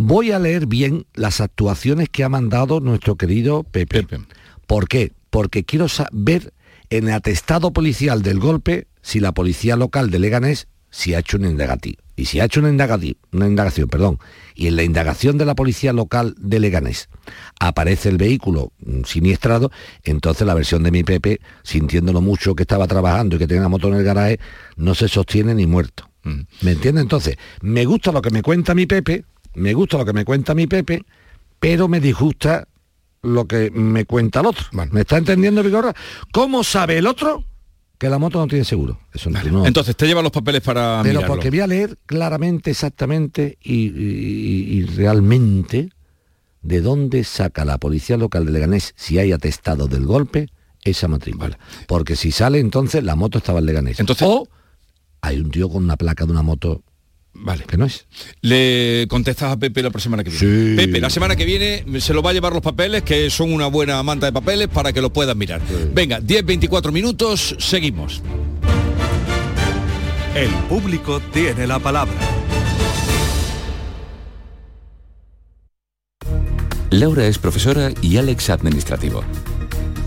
[0.00, 4.04] Voy a leer bien las actuaciones que ha mandado nuestro querido Pepe.
[4.04, 4.24] Pepe.
[4.68, 5.10] ¿Por qué?
[5.28, 6.52] Porque quiero saber
[6.88, 11.36] en el atestado policial del golpe si la policía local de Leganés si ha hecho
[11.36, 12.00] un indagativo.
[12.14, 14.20] Y si ha hecho una, indagati- una indagación, perdón,
[14.54, 17.08] y en la indagación de la policía local de Leganés
[17.58, 19.72] aparece el vehículo mm, siniestrado,
[20.04, 23.68] entonces la versión de mi Pepe, sintiéndolo mucho que estaba trabajando y que tenía la
[23.68, 24.38] moto en el garaje,
[24.76, 26.08] no se sostiene ni muerto.
[26.22, 26.40] Mm.
[26.62, 27.00] ¿Me entiende?
[27.00, 30.54] Entonces, me gusta lo que me cuenta mi Pepe, me gusta lo que me cuenta
[30.54, 31.04] mi Pepe,
[31.60, 32.68] pero me disgusta
[33.22, 34.64] lo que me cuenta el otro.
[34.72, 35.92] ¿Me está entendiendo, Vigorra?
[36.32, 37.44] ¿Cómo sabe el otro
[37.98, 39.00] que la moto no tiene seguro?
[39.12, 41.34] Eso no- no- Entonces te llevan los papeles para pero mirarlo.
[41.34, 45.90] porque voy a leer claramente, exactamente y, y- y realmente
[46.62, 50.48] de dónde saca la policía local de Leganés, si hay atestado del golpe,
[50.84, 51.58] esa matrícula.
[51.88, 53.98] Porque si sale entonces la moto estaba en Leganés.
[54.00, 54.46] Entonces- o
[55.20, 56.82] hay un tío con una placa de una moto
[57.40, 57.64] Vale.
[57.64, 58.06] Que no es.
[58.40, 60.70] Le contestas a Pepe la próxima semana que viene.
[60.70, 60.76] Sí.
[60.76, 63.66] Pepe, la semana que viene se lo va a llevar los papeles, que son una
[63.66, 65.60] buena manta de papeles, para que lo puedan mirar.
[65.92, 68.22] Venga, 10-24 minutos, seguimos.
[70.34, 72.14] El público tiene la palabra.
[76.90, 79.22] Laura es profesora y Alex administrativo.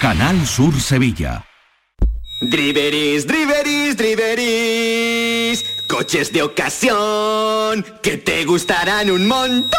[0.00, 1.44] Canal Sur Sevilla.
[2.40, 5.62] Driveris, driveris, driveris.
[5.88, 9.78] Coches de ocasión que te gustarán un montón.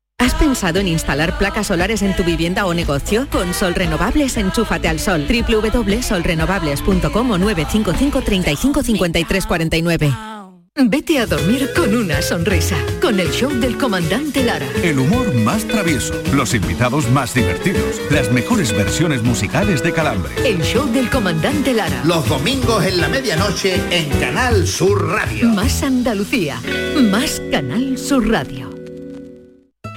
[0.21, 3.27] ¿Has pensado en instalar placas solares en tu vivienda o negocio?
[3.31, 5.25] Con Sol Renovables, enchúfate al sol.
[5.27, 10.13] www.solrenovables.com o 955 35 53 49.
[10.75, 14.67] Vete a dormir con una sonrisa, con el show del comandante Lara.
[14.83, 20.33] El humor más travieso, los invitados más divertidos, las mejores versiones musicales de Calambre.
[20.45, 22.03] El show del comandante Lara.
[22.05, 25.49] Los domingos en la medianoche en Canal Sur Radio.
[25.49, 26.61] Más Andalucía,
[27.09, 28.80] más Canal Sur Radio.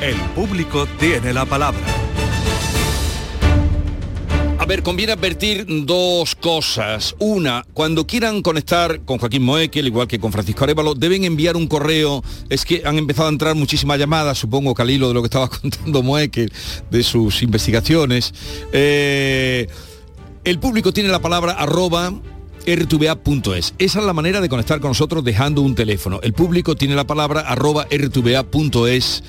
[0.00, 1.80] El público tiene la palabra.
[4.60, 7.16] A ver, conviene advertir dos cosas.
[7.18, 11.66] Una, cuando quieran conectar con Joaquín Moekel, igual que con Francisco Arevalo, deben enviar un
[11.66, 12.22] correo.
[12.48, 16.04] Es que han empezado a entrar muchísimas llamadas, supongo, Calilo, de lo que estaba contando
[16.04, 16.52] Moekel,
[16.90, 18.32] de sus investigaciones.
[18.72, 19.66] Eh,
[20.44, 22.12] el público tiene la palabra arroba
[22.64, 23.74] rtva.es.
[23.78, 26.20] Esa es la manera de conectar con nosotros dejando un teléfono.
[26.22, 29.24] El público tiene la palabra arroba rtva.es.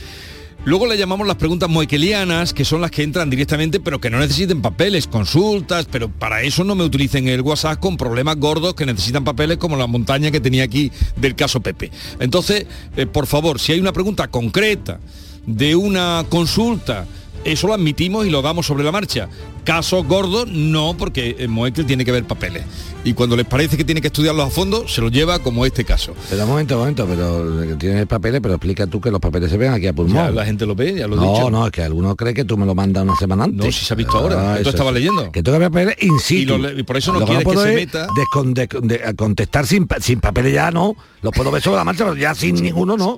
[0.65, 4.19] Luego le llamamos las preguntas moekelianas, que son las que entran directamente, pero que no
[4.19, 8.85] necesiten papeles, consultas, pero para eso no me utilicen el WhatsApp con problemas gordos que
[8.85, 11.91] necesitan papeles como la montaña que tenía aquí del caso Pepe.
[12.19, 12.65] Entonces,
[12.97, 14.99] eh, por favor, si hay una pregunta concreta
[15.47, 17.07] de una consulta,
[17.45, 19.29] eso lo admitimos y lo damos sobre la marcha.
[19.63, 22.63] Casos gordos, no, porque eh, Moekel tiene que ver papeles.
[23.03, 25.85] Y cuando les parece que tiene que estudiarlos a fondo, se los lleva como este
[25.85, 26.13] caso.
[26.29, 29.49] Pero un momento, un momento, pero eh, tienes papeles, pero explica tú que los papeles
[29.49, 30.15] se ven aquí a pulmón.
[30.15, 31.49] Ya, la gente lo ve, ya lo he no, dicho.
[31.49, 33.65] no, es que alguno cree que tú me lo mandas una semana antes.
[33.65, 34.99] No, si se ha visto ahora, que tú estabas sí.
[34.99, 35.31] leyendo.
[35.31, 36.41] Que tú que papeles in situ.
[36.41, 38.07] Y lo le- y por eso no quieres que se meta.
[38.53, 40.95] de- de- contestar sin, sin papeles ya no.
[41.21, 43.17] Los puedo ver sobre la marcha, pero ya sin ninguno no.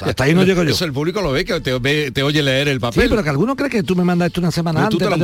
[0.00, 0.70] Hasta ahí no llego yo.
[0.70, 3.08] Eso el público lo ve, que te, ve- te oye leer el Sí, papel.
[3.10, 4.98] pero que alguno cree que tú me mandas esto una semana tú antes.
[4.98, 5.16] te lo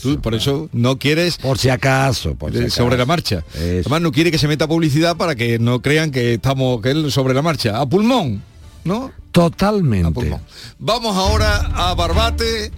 [0.00, 1.38] Tú, por eso no quieres...
[1.38, 2.98] Por si acaso, por si sobre acaso.
[2.98, 3.44] la marcha.
[3.56, 7.10] Además no quiere que se meta publicidad para que no crean que estamos que él
[7.10, 7.80] sobre la marcha.
[7.80, 8.42] A pulmón,
[8.84, 9.12] ¿no?
[9.32, 10.38] Totalmente.
[10.78, 12.70] Vamos ahora a Barbate,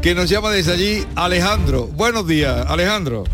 [0.00, 1.86] que nos llama desde allí Alejandro.
[1.86, 3.24] Buenos días, Alejandro.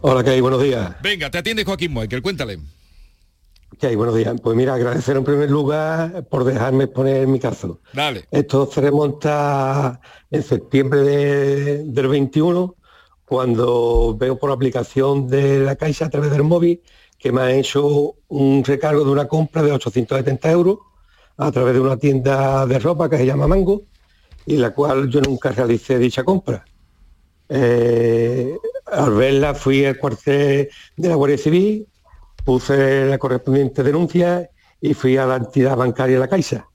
[0.00, 0.40] Hola, ¿qué hay?
[0.40, 0.92] Buenos días.
[1.02, 2.58] Venga, te atiende Joaquín Moekel, cuéntale.
[3.96, 4.34] Buenos días.
[4.42, 7.80] Pues mira, agradecer en primer lugar por dejarme exponer mi caso.
[7.92, 8.24] Dale.
[8.30, 10.00] Esto se remonta
[10.30, 12.74] en septiembre de- del 21,
[13.26, 16.80] cuando veo por aplicación de la Caixa a través del móvil
[17.18, 20.78] que me ha hecho un recargo de una compra de 870 euros
[21.36, 23.82] a través de una tienda de ropa que se llama Mango
[24.46, 26.64] y la cual yo nunca realicé dicha compra.
[27.48, 31.86] Eh, al verla fui al cuartel de la Guardia Civil,
[32.46, 34.48] puse la correspondiente denuncia
[34.80, 36.68] y fui a la entidad bancaria La Caixa,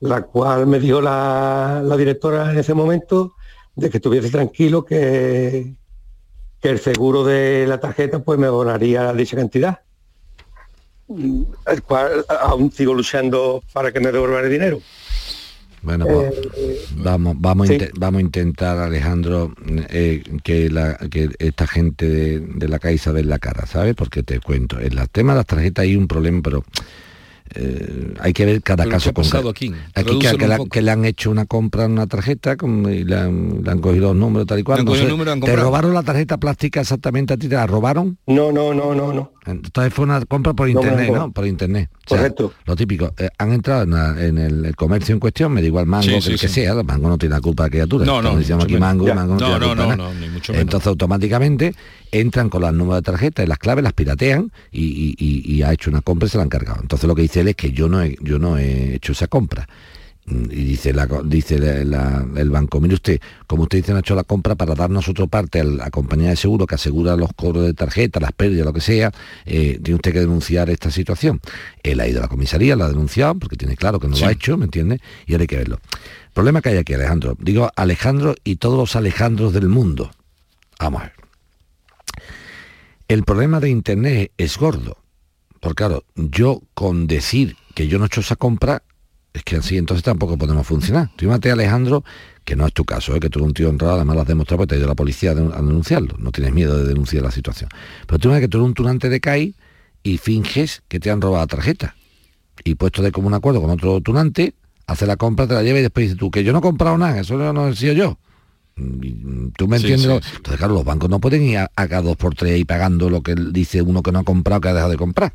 [0.00, 3.34] la cual me dijo la, directora en ese momento
[3.74, 5.74] de que estuviese tranquilo que,
[6.60, 9.80] que el seguro de la tarjeta pues me abonaría dicha cantidad.
[11.08, 14.80] El cual aún sigo luchando para que me devuelvan el dinero.
[15.82, 17.78] Bueno, pues, Eh, vamos, vamos, sí.
[17.96, 19.54] vamos a intentar, Alejandro,
[19.90, 23.94] eh, que, la, que esta gente de, de la Caixa den la cara, ¿sabes?
[23.94, 26.64] Porque te cuento, en el tema de las tarjetas hay un problema, pero
[27.54, 29.76] eh, hay que ver cada Pero ¿qué caso pasado concreto.
[29.76, 29.82] aquí?
[29.94, 33.62] Aquí que, la- le han hecho una compra en una tarjeta con- y le han,
[33.62, 34.84] le han cogido los números tal y cual.
[34.84, 37.48] Número ¿Te robaron la tarjeta plástica exactamente a ti?
[37.48, 38.18] ¿Te la robaron?
[38.26, 39.32] No, no, no, no, no.
[39.46, 41.30] Entonces fue una compra por internet, ¿no?
[41.30, 41.88] Por internet.
[41.94, 42.52] O sea, Correcto.
[42.66, 45.66] Lo típico, eh, han entrado en, la- en el, el comercio en cuestión, me da
[45.68, 46.54] igual mango, Sí, que sí, el que sí.
[46.54, 48.04] sea, el mango no tiene la culpa de criatura.
[48.04, 48.88] No, no, decíamos aquí menos.
[48.88, 49.14] mango, Ya.
[49.14, 50.62] mango no, No, tiene la no, culpa de no, no, ni mucho menos.
[50.62, 51.74] Entonces automáticamente
[52.10, 55.62] entran con las números de tarjeta y las claves, las piratean y, y- y- y
[55.62, 56.80] ha hecho una compra y se la han cargado.
[56.82, 59.26] Entonces lo que dice él es que yo no he, yo no he hecho esa
[59.28, 59.68] compra.
[60.28, 64.00] Y dice, la, dice la- la- el banco, mire usted, como usted dice, no ha
[64.00, 67.30] hecho la compra para darnos otra parte a la compañía de seguro que asegura los
[67.36, 69.12] cobros de tarjeta, las pérdidas, lo que sea,
[69.44, 71.40] eh, tiene usted que denunciar esta situación.
[71.84, 74.26] Él ha ido a la comisaría, la ha denunciado, porque tiene claro que no lo
[74.26, 75.00] ha hecho, ¿me entiende?
[75.26, 75.78] Y ahora hay que verlo.
[76.34, 77.36] Problema que hay aquí, Alejandro.
[77.40, 80.10] Digo Alejandro y todos los Alejandros del mundo.
[80.80, 81.12] Vamos a ver.
[83.08, 84.96] El problema de Internet es gordo.
[85.60, 88.82] Porque claro, yo con decir que yo no he hecho esa compra,
[89.38, 91.10] es que así entonces tampoco podemos funcionar.
[91.16, 92.04] Tú imagínate, Alejandro,
[92.44, 93.20] que no es tu caso, ¿eh?
[93.20, 94.94] que tú eres un tío honrado, además lo has demostrado porque te ha ido la
[94.94, 96.14] policía a den- a denunciarlo.
[96.18, 97.68] No tienes miedo de denunciar la situación.
[98.06, 99.54] Pero tú imagínate que tú eres un tunante de CAI
[100.02, 101.96] y finges que te han robado la tarjeta.
[102.64, 104.54] Y puesto de común acuerdo con otro tunante,
[104.86, 106.96] hace la compra, te la lleva y después dices tú, que yo no he comprado
[106.96, 108.18] nada, eso no, no he sido yo.
[108.76, 110.02] Mm, ¿Tú me entiendes?
[110.02, 110.30] sí, lo- sí.
[110.36, 113.10] Entonces, claro, los bancos no pueden ir a, a cada dos por tres ahí pagando
[113.10, 115.32] lo que dice uno que no ha comprado, que ha dejado de comprar.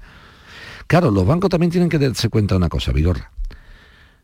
[0.88, 3.32] Claro, los bancos también tienen que darse cuenta de una cosa, Vigorra.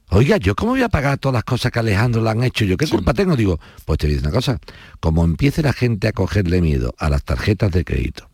[0.10, 2.64] Oiga, ¿yo cómo voy a pagar todas las cosas que Alejandro le han hecho?
[2.64, 3.36] ¿Yo qué culpa tengo?
[3.36, 4.58] Digo, pues te digo una cosa,
[5.02, 8.30] como empiece la gente a cogerle miedo a las tarjetas de crédito,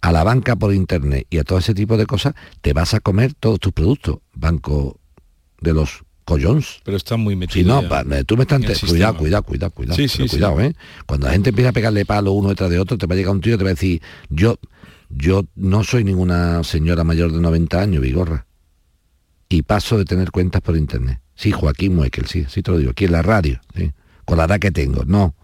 [0.00, 3.00] a la banca por internet y a todo ese tipo de cosas, te vas a
[3.00, 4.18] comer todos tus productos.
[4.32, 4.98] Banco
[5.60, 6.80] de los collons.
[6.84, 7.74] Pero está muy Si metido.
[7.74, 8.58] no, ya pa- tú me estás...
[8.60, 9.12] Cuidado, sistema.
[9.18, 9.96] cuidado, cuidado, cuidado.
[10.08, 10.28] Sí.
[10.28, 10.74] cuidado, ¿eh?
[11.06, 13.34] Cuando la gente empieza a pegarle palo uno detrás de otro, te va a llegar
[13.34, 14.58] un tío y te va a decir, yo,
[15.10, 18.46] yo no soy ninguna señora mayor de 90 años, Vigorra.
[19.48, 21.20] Y paso de tener cuentas por internet.
[21.34, 23.92] Sí, Joaquín Muekel, sí, sí te lo digo, aquí en la radio, ¿sí?
[24.24, 25.34] Con la edad que tengo, no.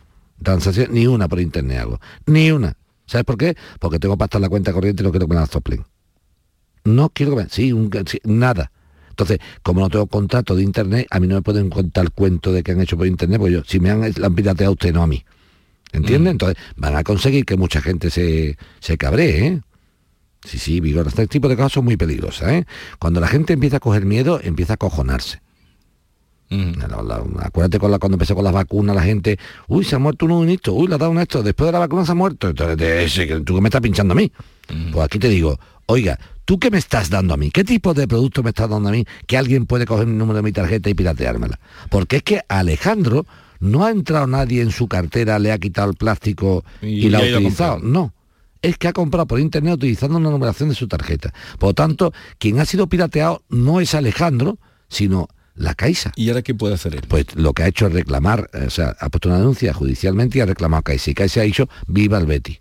[0.42, 2.00] Transacción, ni una por internet hago.
[2.26, 2.76] Ni una.
[3.06, 3.56] ¿Sabes por qué?
[3.80, 5.84] Porque tengo para estar la cuenta corriente y no quiero que me la soplen.
[6.84, 7.48] No quiero que me...
[7.48, 8.70] Sí, un- sí, nada.
[9.08, 12.62] Entonces, como no tengo contrato de internet, a mí no me pueden contar cuento de
[12.62, 14.92] que han hecho por internet, porque yo, si me han, la han pirateado a usted,
[14.92, 15.24] no a mí.
[15.92, 16.30] ¿Entiende?
[16.30, 19.60] Entonces, van a conseguir que mucha gente se, se cabree, ¿eh?
[20.44, 22.66] Sí, sí, Vigor, este tipo de cosas son muy peligrosas, ¿eh?
[22.98, 25.40] Cuando la gente empieza a coger miedo, empieza a cojonarse.
[26.50, 29.98] La- la- acuérdate con la, cuando empezó con las vacunas la gente, uy, se ha
[29.98, 32.12] muerto uno de esto, uy, le ha dado un esto, después de la vacuna se
[32.12, 32.48] ha muerto.
[32.48, 34.30] Entonces, de ese que tú que me estás pinchando a mí.
[34.92, 37.50] Pues aquí te digo, oiga, ¿tú qué me estás dando a mí?
[37.50, 40.36] ¿Qué tipo de producto me estás dando a mí que alguien puede coger mi número
[40.36, 41.58] de mi tarjeta y pirateármela?
[41.90, 43.26] Porque es que Alejandro
[43.58, 47.18] no ha entrado nadie en su cartera, le ha quitado el plástico y, Y la
[47.18, 47.78] ha utilizado.
[47.82, 48.12] No.
[48.64, 51.34] Es que ha comprado por internet utilizando una numeración de su tarjeta.
[51.58, 56.12] Por lo tanto, quien ha sido pirateado no es Alejandro, sino la Caixa.
[56.16, 57.02] ¿Y ahora qué puede hacer él?
[57.06, 60.38] Pues lo que ha hecho es reclamar, eh, o sea, ha puesto una denuncia judicialmente
[60.38, 61.10] y ha reclamado a Caixa.
[61.10, 62.58] Y Caixa ha dicho, viva el Betty.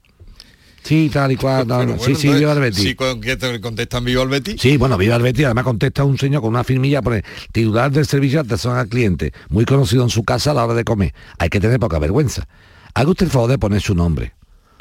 [0.83, 1.65] Sí, tal y cual.
[1.65, 2.81] no, sí, sí, viva el Betty.
[2.81, 4.57] Sí, con que te contestan viva el Betty.
[4.57, 5.45] Sí, bueno, viva el Betty.
[5.45, 9.31] Además contesta un señor con una firmilla, pone titular del servicio de atención al cliente,
[9.47, 11.13] muy conocido en su casa a la hora de comer.
[11.39, 12.45] Hay que tener poca vergüenza.
[12.93, 14.33] Haga usted el favor de poner su nombre.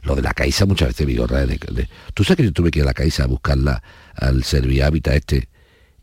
[0.03, 1.47] Lo de la Caixa muchas veces vigorra.
[1.47, 3.83] de- de- Tú sabes que yo tuve que ir a la Caixa a buscarla
[4.15, 5.49] al Servihábitat este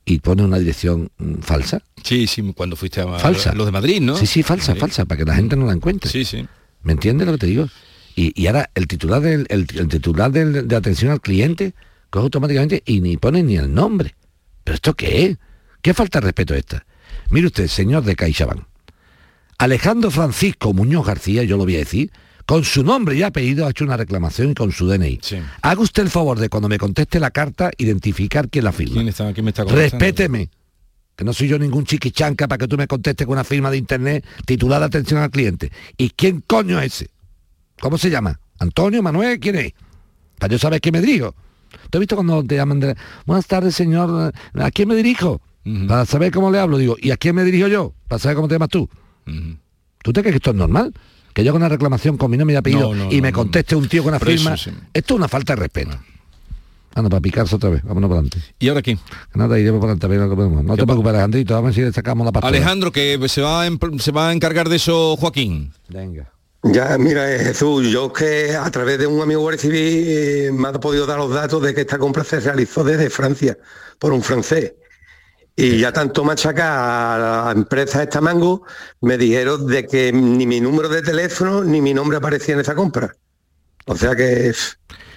[0.06, 1.82] y pone una dirección mm, falsa.
[2.04, 3.54] Sí, sí, cuando fuiste a Falsa.
[3.54, 4.16] los de Madrid, ¿no?
[4.18, 6.10] Sí, sí, falsa, falsa, para que la gente no la encuentre.
[6.10, 6.48] Sí, sí.
[6.82, 7.68] ¿Me entiendes lo que te digo?
[8.16, 11.74] Y, y ahora el titular del el, el titular del- de atención al cliente
[12.10, 14.16] coge automáticamente y ni pone ni el nombre.
[14.64, 15.38] ¿Pero esto qué es?
[15.82, 16.86] ¿Qué falta de respeto es esta?
[17.30, 18.64] Mire usted, señor de CaixaBank.
[19.58, 22.12] Alejandro Francisco Muñoz García, yo lo voy a decir,
[22.50, 25.20] con su nombre y apellido ha hecho una reclamación y con su DNI.
[25.62, 28.96] Haga usted el favor de cuando me conteste la carta identificar quién la firma.
[28.96, 29.66] ¿Quién está, quién me está?
[29.66, 30.50] Respéteme.
[31.16, 33.78] Que no soy yo ningún chiquichanca para que tú me contestes con una firma de
[33.78, 35.72] internet titulada Atención al cliente.
[35.96, 37.12] ¿Y quién coño es ese?
[37.80, 38.40] ¿Cómo se llama?
[38.58, 39.04] ¿Antonio?
[39.04, 39.40] ¿Manuel?
[39.40, 39.74] ¿Quién es?
[40.40, 41.36] Para yo saber a quién me dirijo.
[41.92, 42.96] ¿Te has visto cuando te llaman de...
[43.28, 44.34] Buenas tardes, señor.
[44.56, 45.40] ¿A quién me dirijo?
[45.88, 46.80] Para saber cómo le hablo.
[46.80, 47.94] Digo, ¿y a quién me dirijo yo?
[48.08, 48.90] Para saber cómo te llamas tú.
[50.02, 50.92] ¿Tú te crees que esto es normal?
[51.34, 53.32] Que yo haga una reclamación con mi nombre y apellido No, no, y no, me
[53.32, 53.36] no.
[53.38, 54.58] conteste un tío con una eso firma.
[54.58, 54.72] sí.
[54.94, 55.98] Esto es una falta de respeto.
[56.96, 57.84] Anda, para picarse otra vez.
[57.84, 58.40] Vámonos para adelante.
[58.58, 58.98] ¿Y ahora qué?
[59.36, 60.06] Nada, iremos para adelante.
[60.06, 60.64] a ver lo que podemos.
[60.64, 61.54] No te preocupes, Alejandrito.
[61.54, 62.58] Vamos a ver si le sacamos la pastora.
[62.58, 65.72] Alejandro, que se va, a em- se va a encargar de eso Joaquín.
[65.88, 66.32] Venga.
[66.64, 70.68] Ya, mira, eh, Jesús, yo que a través de un amigo Guardia Civil eh, me
[70.68, 73.58] ha podido dar los datos de que esta compra se realizó desde Francia
[73.98, 74.74] por un francés.
[75.62, 78.64] Y ya tanto machaca a la empresa esta Mango,
[79.02, 82.76] me dijeron de que ni mi número de teléfono ni mi nombre aparecía en esa
[82.76, 83.14] compra.
[83.86, 84.54] O sea que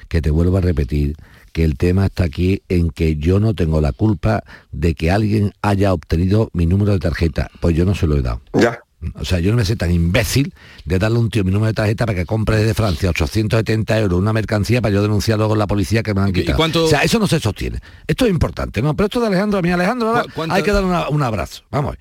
[0.09, 1.15] que te vuelvo a repetir
[1.53, 5.53] que el tema está aquí en que yo no tengo la culpa de que alguien
[5.63, 8.43] haya obtenido mi número de tarjeta, pues yo no se lo he dado.
[8.53, 8.81] Ya.
[9.15, 11.69] O sea, yo no me sé tan imbécil de darle a un tío mi número
[11.69, 15.55] de tarjeta para que compre desde Francia 870 euros una mercancía para yo denunciar luego
[15.55, 16.57] en la policía que me han quitado.
[16.57, 17.81] cuánto- O sea, eso no se sostiene.
[18.07, 18.95] Esto es importante, ¿no?
[18.95, 21.63] Pero esto de Alejandro, a mí Alejandro, ahora hay que darle una- un abrazo.
[21.71, 21.97] Vamos.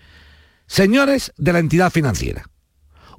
[0.67, 2.43] Señores de la entidad financiera,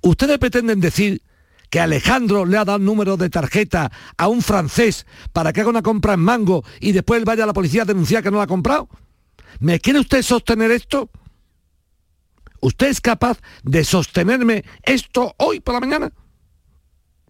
[0.01, 1.21] ¿ustedes pretenden decir
[1.69, 5.71] que Alejandro le ha dado un número de tarjeta a un francés para que haga
[5.71, 8.37] una compra en mango y después él vaya a la policía a denunciar que no
[8.39, 8.89] la ha comprado?
[9.61, 11.11] ¿Me quiere usted sostener esto?
[12.63, 16.13] ¿Usted es capaz de sostenerme esto hoy por la mañana?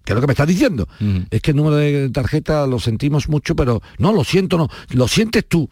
[0.05, 0.87] ¿Qué es lo que me está diciendo?
[1.31, 4.69] Es que el número de tarjeta lo sentimos mucho, pero no, lo siento, no.
[4.91, 5.71] Lo sientes tú,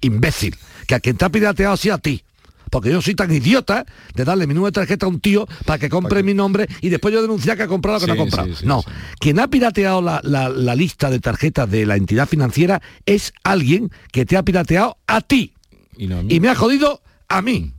[0.00, 2.22] imbécil, que a quien te ha pirateado sea a ti.
[2.70, 5.78] Porque yo soy tan idiota de darle mi número de tarjeta a un tío para
[5.78, 8.16] que compre mi nombre y después yo denunciar que ha comprado lo que no ha
[8.16, 8.48] Sí, comprado.
[8.48, 8.82] sí, sí, no,
[9.18, 13.90] quien ha pirateado la, la- la lista de tarjetas de la entidad financiera es alguien
[14.10, 15.52] que te ha pirateado a ti.
[15.98, 16.32] Y, no a mí.
[16.34, 17.74] Y me ha jodido a mí.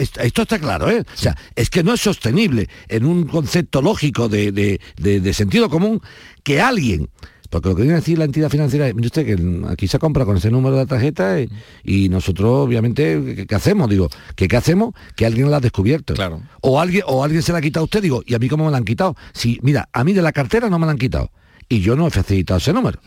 [0.00, 1.00] Esto, está claro, ¿eh?
[1.00, 5.32] O sea, es que no es sostenible en un concepto lógico de, de- de- de
[5.34, 6.00] sentido común
[6.42, 7.08] que alguien,
[7.50, 10.24] porque lo que viene a decir la entidad financiera es, usted, que aquí se compra
[10.24, 11.48] con ese número de tarjeta y,
[11.84, 13.90] y nosotros, obviamente, ¿qué, qué hacemos?
[13.90, 14.94] Digo, ¿qué, ¿qué hacemos?
[15.16, 16.14] Que alguien la ha descubierto.
[16.14, 16.42] Claro.
[16.60, 18.66] O alguien, o alguien se la ha quitado a usted, digo, ¿y a mí cómo
[18.66, 19.16] me la han quitado?
[19.32, 21.30] Si, mira, a mí de la cartera no me la han quitado.
[21.72, 22.98] Y yo no he facilitado ese número.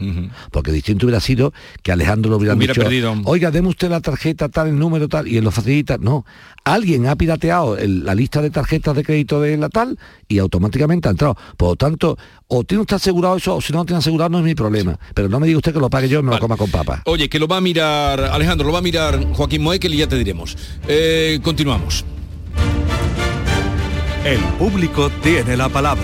[0.49, 3.13] Porque distinto hubiera sido que Alejandro lo hubiera, Hubiera dicho, perdido.
[3.25, 5.97] oiga, deme usted la tarjeta tal, el número tal, y él lo facilita.
[5.99, 6.25] No,
[6.63, 9.99] alguien ha pirateado el- la lista de tarjetas de crédito de la tal
[10.29, 11.35] y automáticamente ha entrado.
[11.57, 14.37] Por lo tanto, o tiene usted asegurado eso, o si no lo tiene asegurado no
[14.39, 14.97] es mi problema.
[15.13, 17.01] Pero no me diga usted que lo pague yo y me lo coma con papa.
[17.03, 20.07] Oye, que lo va a mirar, Alejandro, lo va a mirar Joaquín Moekel y ya
[20.07, 20.57] te diremos.
[20.87, 22.05] Eh, continuamos.
[24.23, 26.03] El público tiene la palabra.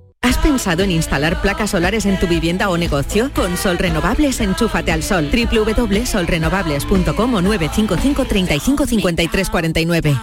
[0.23, 3.31] ¿Has pensado en instalar placas solares en tu vivienda o negocio?
[3.33, 5.29] Con Sol Renovables, enchúfate al sol.
[5.31, 10.15] www.solrenovables.com o 955 35 53 49.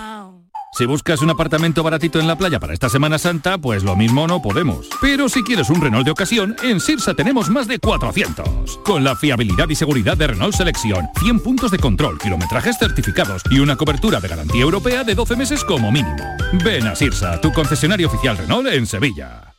[0.72, 4.28] Si buscas un apartamento baratito en la playa para esta Semana Santa, pues lo mismo
[4.28, 4.88] no podemos.
[5.01, 8.78] Pero si quieres un Renault de ocasión, en Sirsa tenemos más de 400.
[8.84, 13.59] Con la fiabilidad y seguridad de Renault Selección, 100 puntos de control, kilometrajes certificados y
[13.59, 16.22] una cobertura de garantía europea de 12 meses como mínimo.
[16.64, 19.47] Ven a Sirsa, tu concesionario oficial Renault en Sevilla.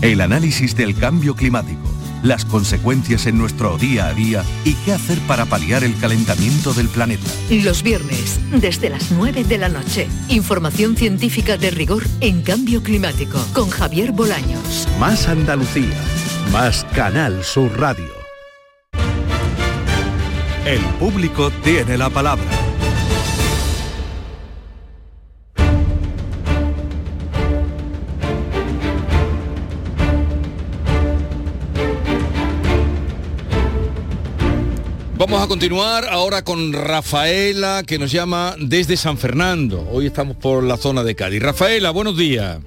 [0.00, 1.82] El análisis del cambio climático,
[2.22, 6.88] las consecuencias en nuestro día a día y qué hacer para paliar el calentamiento del
[6.88, 7.28] planeta.
[7.50, 13.44] Los viernes, desde las 9 de la noche, información científica de rigor en cambio climático
[13.52, 14.86] con Javier Bolaños.
[15.00, 16.00] Más Andalucía,
[16.52, 18.18] más Canal Sur Radio.
[20.64, 22.67] El público tiene la palabra.
[35.28, 39.86] Vamos a continuar ahora con Rafaela, que nos llama desde San Fernando.
[39.92, 41.42] Hoy estamos por la zona de Cádiz.
[41.42, 42.58] Rafaela, buenos días.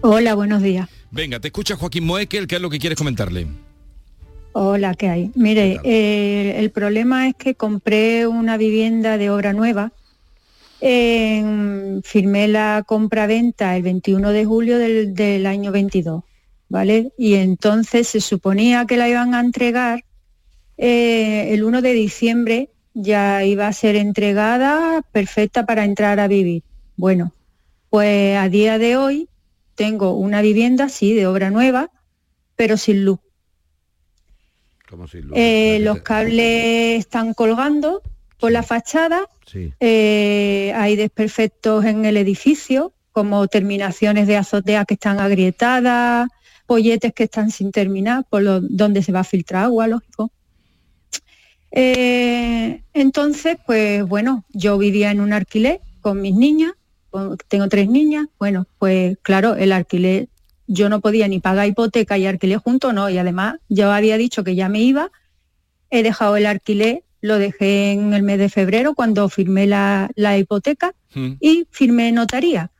[0.00, 0.88] Hola, buenos días.
[1.12, 3.46] Venga, te escucha Joaquín Moekel, ¿qué es lo que quieres comentarle?
[4.52, 5.30] Hola, ¿qué hay?
[5.36, 9.92] Mire, eh, el problema es que compré una vivienda de obra nueva.
[10.80, 16.22] en- firmé la compra-venta el 21 de julio del, del año 22,
[16.68, 17.12] ¿vale?
[17.16, 20.04] Y entonces se suponía que la iban a entregar
[20.76, 26.62] eh, el 1 de diciembre, ya iba a ser entregada perfecta para entrar a vivir.
[26.96, 27.32] Bueno,
[27.90, 29.28] pues a día de hoy
[29.74, 31.90] tengo una vivienda, sí, de obra nueva,
[32.56, 33.18] pero sin luz.
[34.88, 38.02] Como si lo- Eh, los cables están colgando
[38.38, 39.72] por la fachada, Sí.
[39.80, 46.28] eh, hay desperfectos en el edificio, como terminaciones de azotea que están agrietadas,
[46.66, 50.30] polletes que están sin terminar, por lo, donde se va a filtrar agua, lógico.
[51.78, 56.72] Eh, entonces, pues bueno, yo vivía en un alquiler con mis niñas,
[57.10, 60.28] con- tengo tres niñas, bueno, pues claro, el alquiler,
[60.66, 64.42] yo no podía ni pagar hipoteca y alquiler junto, no, y además yo había dicho
[64.42, 65.10] que ya me iba,
[65.90, 70.38] he dejado el alquiler, lo dejé en el mes de febrero cuando firmé la, la
[70.38, 70.94] hipoteca
[71.40, 72.70] y firmé notaría.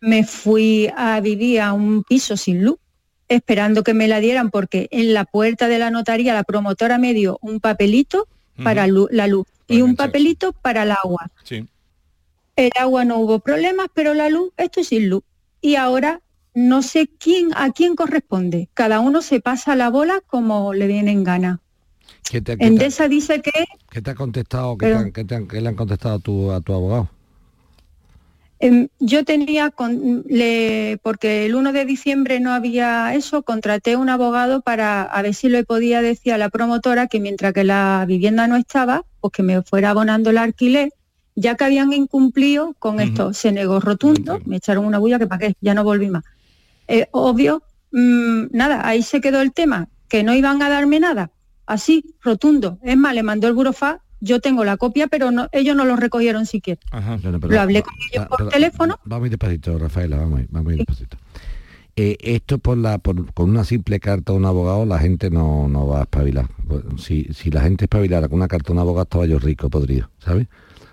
[0.00, 2.78] Me fui a vivir a un piso sin luz,
[3.28, 7.14] esperando que me la dieran porque en la puerta de la notaría la promotora me
[7.14, 8.26] dio un papelito
[8.64, 11.30] para lu- la luz y un papelito para el agua.
[11.44, 11.66] Sí.
[12.56, 15.22] el agua no hubo problemas, pero la luz, esto es sin luz.
[15.60, 16.20] Y ahora
[16.54, 18.68] no sé quién a quién corresponde.
[18.74, 21.60] Cada uno se pasa la bola como le viene en gana.
[22.28, 23.52] ¿Qué te, qué te- Endesa dice que
[23.90, 24.76] qué te ha contestado?
[24.76, 26.72] ¿Qué, Pero- te han- qué te han- qué le han contestado a tu, a tu
[26.72, 27.08] abogado?
[28.60, 34.08] Em, yo tenía, con, le, porque el 1 de diciembre no había eso, contraté un
[34.08, 38.04] abogado para a ver si le podía decir a la promotora que mientras que la
[38.08, 40.92] vivienda no estaba, pues que me fuera abonando el alquiler,
[41.36, 43.32] ya que habían incumplido con esto.
[43.32, 46.24] Se negó rotundo, me echaron una bulla que para qué, ya no volví más.
[46.88, 51.30] Eh, obvio, mm, nada, ahí se quedó el tema, que no iban a darme nada,
[51.64, 52.78] así, rotundo.
[52.82, 55.96] Es más, le mandó el burofax, yo tengo la copia, pero no, ellos no lo
[55.96, 56.80] recogieron siquiera.
[57.40, 58.98] Pero- Lo hablé con ellos va- por teléfono.
[59.04, 61.16] Vamos a ir despacito, Rafaela, vamos a ir, vamos a ir despacito.
[61.96, 65.68] Eh, esto por la, por- con una simple carta a un abogado la gente no,
[65.68, 66.46] no va a espabilar.
[66.66, 69.68] Pues, Si, si la gente espabilara con una carta a un abogado estaba yo rico
[69.68, 70.46] podrido, ¿sabes?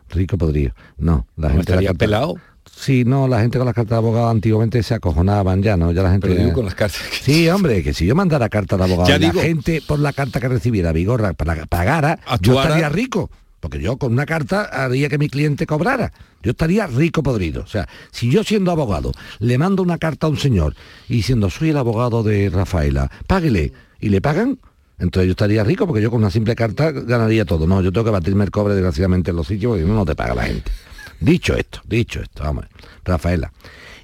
[0.09, 0.73] Rico podrido.
[0.97, 2.35] No, la gente estaría la carta- pelado?
[2.69, 5.91] Sí, no, la gente con las cartas de abogado antiguamente se acojonaban ya, ¿no?
[5.91, 6.27] Ya la gente.
[6.27, 7.01] Pero digo con las cartas.
[7.21, 9.41] Sí, hombre, que si yo mandara carta de abogado Ya la digo.
[9.41, 13.29] gente por la carta que recibiera Vigorra para pagara, yo estaría rico.
[13.59, 16.11] Porque yo con una carta haría que mi cliente cobrara.
[16.43, 17.63] Yo estaría rico podrido.
[17.63, 20.75] O sea, si yo siendo abogado le mando una carta a un señor
[21.09, 24.59] y diciendo soy el abogado de Rafaela, páguele, y le pagan,
[24.99, 27.65] entonces yo estaría rico porque yo con una simple carta ganaría todo.
[27.65, 30.13] No, yo tengo que batirme el cobre desgraciadamente en los sitios porque no, no te
[30.13, 30.71] paga la gente.
[31.19, 32.65] Dicho esto, dicho esto, vamos.
[33.03, 33.51] Rafaela,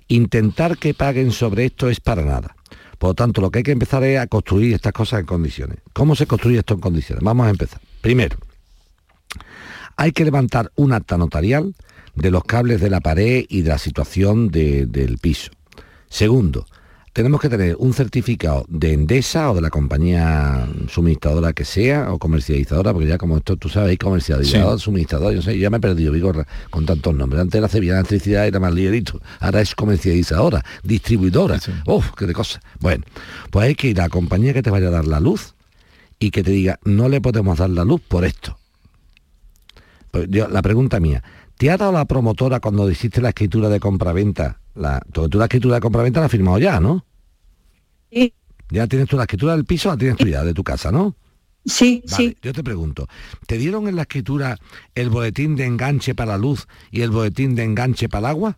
[0.07, 2.55] intentar que paguen sobre esto es para nada.
[2.97, 5.77] Por lo tanto, lo que hay que empezar es a construir estas cosas en condiciones.
[5.93, 7.23] ¿Cómo se construye esto en condiciones?
[7.23, 7.81] Vamos a empezar.
[8.01, 8.37] Primero,
[9.97, 11.75] hay que levantar un acta notarial
[12.15, 15.51] de los cables de la pared y de la situación de- del piso.
[16.09, 16.65] Segundo,
[17.13, 22.19] tenemos que tener un certificado de Endesa o de la compañía suministradora que sea o
[22.19, 25.79] comercializadora, porque ya como esto tú sabes, hay comercializador, suministrador, yo sé, ya me he
[25.81, 27.41] perdido, Vigorra, con tantos nombres.
[27.41, 32.61] Antes era Sevilla Electricidad era más ligerito, ahora es comercializadora, distribuidora, uf, qué de cosas.
[32.79, 33.03] Bueno,
[33.49, 35.53] pues hay que ir a la compañía que te vaya a dar la luz
[36.17, 38.57] y que te diga, no le podemos dar la luz por esto.
[40.11, 41.23] Pues yo- la pregunta mía,
[41.61, 44.59] ¿te ha dado la promotora cuando hiciste la escritura de compraventa?
[44.73, 47.05] La, tú, tú la escritura de compraventa la has firmado ya, ¿no?
[48.11, 48.33] Sí.
[48.71, 51.15] Ya tienes tú la escritura del piso, la tienes tú ya, de tu casa, ¿no?
[51.63, 52.37] Sí, Vale, sí.
[52.41, 53.07] Yo te pregunto,
[53.45, 54.57] ¿te dieron en la escritura
[54.95, 58.57] el boletín de enganche para la luz y el boletín de enganche para el agua?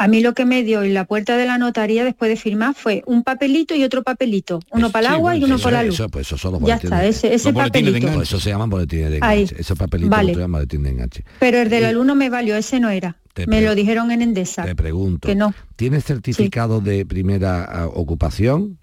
[0.00, 2.74] A mí lo que me dio en la puerta de la notaría después de firmar
[2.74, 4.60] fue un papelito y otro papelito.
[4.70, 5.94] Uno para el agua y uno Eso- para la luz.
[5.96, 8.06] Eso, pues esos son los Ya está, ese- ese Los boletines de papelito.
[8.12, 8.22] enganche.
[8.22, 9.40] Eso se llaman boletines de Ahí.
[9.42, 9.60] enganche.
[9.60, 10.34] Esos papelitos Vale.
[10.34, 11.24] se llaman boletín de enganche.
[11.40, 13.16] Pero el de la luz no me valió, ese no era.
[13.46, 14.64] Me lo dijeron en Endesa.
[14.64, 15.52] Te pregunto, Que no.
[15.76, 18.78] ¿tienes certificado de primera ah, ocupación?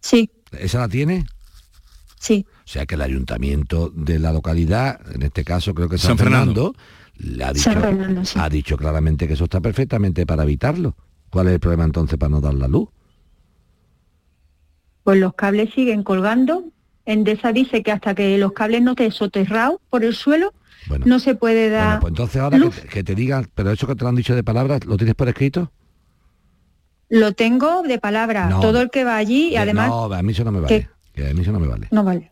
[0.00, 0.30] Sí.
[0.58, 1.26] ¿Esa la tiene?
[2.18, 2.46] Sí.
[2.50, 6.18] O sea que el ayuntamiento de la localidad, en este caso creo que San, San
[6.18, 6.72] Fernando.
[6.72, 6.76] Fernando,
[7.18, 8.38] le ha dicho, San Fernando, sí.
[8.40, 10.94] ha dicho claramente que eso está perfectamente para evitarlo.
[11.30, 12.88] ¿Cuál es el problema entonces para no dar la luz?
[15.04, 16.64] Pues los cables siguen colgando.
[17.04, 20.52] Endesa dice que hasta que los cables no estén soterrados por el suelo,
[21.04, 22.74] no se puede dar Bueno, pues entonces ahora luz.
[22.74, 24.96] que te, que te digan, pero eso que te lo han dicho de palabras, ¿lo
[24.96, 25.70] tienes por escrito?
[27.08, 28.48] Lo tengo de palabra.
[28.48, 28.60] No.
[28.60, 30.88] Todo el que va allí y Eh, además No, a mí eso no me vale.
[31.14, 31.86] Que a mí eso no me vale.
[31.92, 32.30] no vale.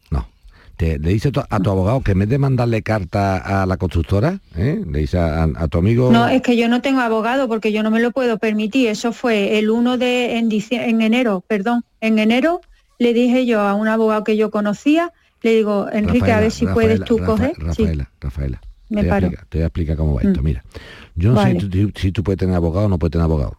[0.77, 4.41] Te, le dice a tu abogado que en vez de mandarle carta a la constructora,
[4.57, 4.83] ¿eh?
[4.91, 6.11] le dice a, a tu amigo...
[6.11, 8.89] No, es que yo no tengo abogado porque yo no me lo puedo permitir.
[8.89, 12.61] Eso fue el 1 de en, en enero, perdón, en enero
[12.99, 15.13] le dije yo a un abogado que yo conocía,
[15.43, 17.55] le digo, Enrique, a ver si puedes tú Rafaela, coger.
[17.57, 17.83] Sí.
[17.83, 19.27] Rafaela, Rafaela, Me te, voy a paro.
[19.27, 20.41] explicar, te voy a explicar cómo va esto.
[20.41, 20.45] Mm.
[20.45, 20.65] Mira,
[21.15, 21.55] yo no Vale.
[21.55, 23.57] sé si tú, si tú puedes tener abogado o no puedes tener abogado.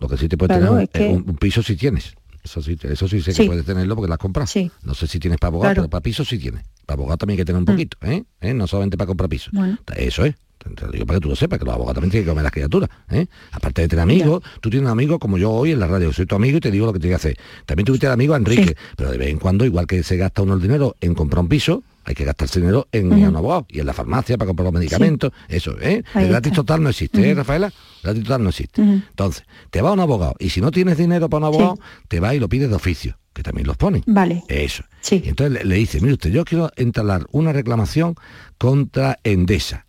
[0.00, 2.14] Lo que sí te Claro, tener es que- un, un piso si tienes.
[2.44, 3.42] Eso sí, eso sí sé Sí.
[3.42, 4.46] que puedes tenerlo porque comprado.
[4.46, 4.70] Sí.
[4.82, 5.82] No sé si tienes para abogado, Claro.
[5.84, 6.62] pero para piso sí tienes.
[6.86, 7.66] Para abogado también hay que tener un Mm.
[7.66, 8.22] poquito, ¿eh?
[8.42, 8.52] ¿Eh?
[8.54, 9.50] No solamente para comprar piso.
[9.54, 9.78] Bueno.
[9.96, 10.34] Eso es.
[10.58, 12.42] Te lo digo para que tú lo sepas, que los abogados también tienen que comer
[12.42, 12.88] las criaturas.
[13.10, 13.26] ¿eh?
[13.52, 16.24] Aparte de tener amigos, tú tienes un amigo como yo hoy en la radio, soy
[16.24, 17.38] tu amigo y te digo lo que tienes que hacer.
[17.66, 20.40] También tuviste el amigo a Enrique, pero de vez en cuando, igual que se gasta
[20.42, 23.80] uno el dinero en comprar un piso, hay que gastarse dinero en, un abogado y
[23.80, 26.04] en la farmacia para comprar los medicamentos, eso, ¿eh?
[26.14, 26.62] Ahí el gratis está.
[26.62, 27.34] total no existe, ¿eh.
[27.34, 27.66] Rafaela?
[27.66, 28.82] El gratis total no existe.
[28.82, 31.78] Entonces, te va un abogado y si no tienes dinero para un abogado,
[32.08, 34.02] te va y lo pides de oficio, que también los ponen.
[34.06, 34.42] Vale.
[34.48, 34.84] Eso.
[35.10, 38.16] Y entonces le, le dice, mire usted, yo quiero entalar una reclamación
[38.58, 39.86] contra Endesa.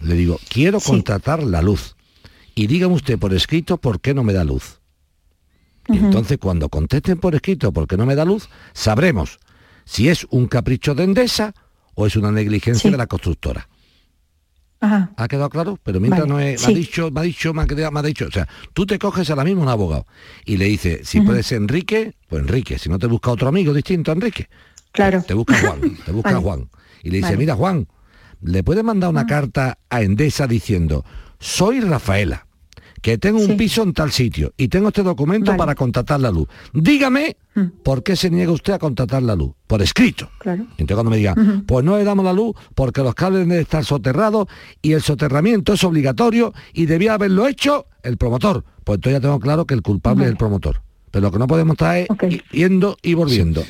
[0.00, 1.96] Le digo, quiero contratar la luz.
[2.54, 4.80] Y dígame usted por escrito por qué no me da luz.
[5.88, 9.38] Y entonces cuando contesten por escrito por qué no me da luz, sabremos
[9.88, 11.54] si es un capricho de Endesa
[11.94, 13.68] o es una negligencia de la constructora.
[14.80, 15.10] Ajá.
[15.16, 15.78] ¿Ha quedado claro?
[15.82, 16.70] Pero mientras Vale, no me sí.
[16.70, 18.98] ha dicho, me ha dicho, me ha, quedado- me ha dicho, o sea, tú te
[18.98, 20.06] coges ahora mismo un abogado
[20.44, 21.28] y le dices, si Ujú.
[21.28, 24.48] puede ser Enrique, pues Enrique, si no te busca otro amigo distinto a Enrique,
[24.92, 25.22] Claro.
[25.26, 26.42] te busca Juan, te busca Vale.
[26.44, 26.68] Juan.
[27.02, 27.36] Y le dice, Vale.
[27.38, 27.88] mira Juan,
[28.42, 31.04] le puede mandar una carta a Endesa diciendo,
[31.40, 32.46] soy Rafaela,
[33.00, 36.48] que tengo un piso en tal sitio y tengo este documento para contratar la luz.
[36.72, 37.36] Dígame
[37.82, 39.52] por qué se niega usted a contratar la luz.
[39.66, 40.30] Por escrito.
[40.38, 40.62] Claro.
[40.78, 43.84] Entonces cuando me digan, pues no le damos la luz porque los cables deben estar
[43.84, 44.46] soterrados
[44.82, 48.64] y el soterramiento es obligatorio y debía haberlo hecho el promotor.
[48.84, 50.80] Pues entonces ya tengo claro que el culpable es el promotor.
[51.10, 52.08] Pero lo que no podemos estar es
[52.52, 53.64] yendo y volviendo.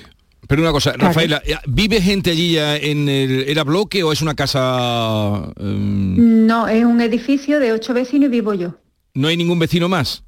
[0.46, 1.08] Pero una cosa, Claro.
[1.08, 3.44] Rafaela, ¿vive gente allí ya en el...
[3.48, 5.52] ¿Era bloque o es una casa...
[5.58, 8.74] em, No, es un edificio de ocho vecinos y vivo yo.
[9.18, 10.22] No hay ningún vecino más?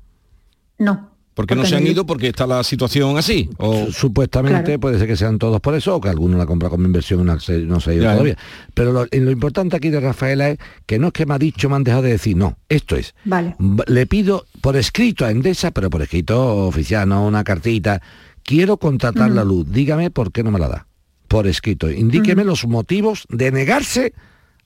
[0.79, 1.09] No.
[1.35, 3.49] Porque no se han ido porque está la situación así.
[3.57, 3.87] O...
[3.93, 4.81] Supuestamente Claro.
[4.81, 7.25] puede ser que sean todos por eso o que alguno la compra como inversión y
[7.25, 8.37] no se, no se ha ido Ya, todavía.
[8.75, 11.71] Pero lo, lo importante aquí de Rafaela es que no es que me ha dicho,
[11.71, 13.15] me han dejado de decir, no, esto es.
[13.25, 13.57] Vale.
[13.87, 18.03] Le pido por escrito a Endesa, pero por escrito oficial, no una cartita.
[18.43, 20.87] Quiero contratar la luz, dígame por qué no me la da.
[21.29, 21.91] Por escrito.
[21.91, 24.13] Indíqueme los motivos de negarse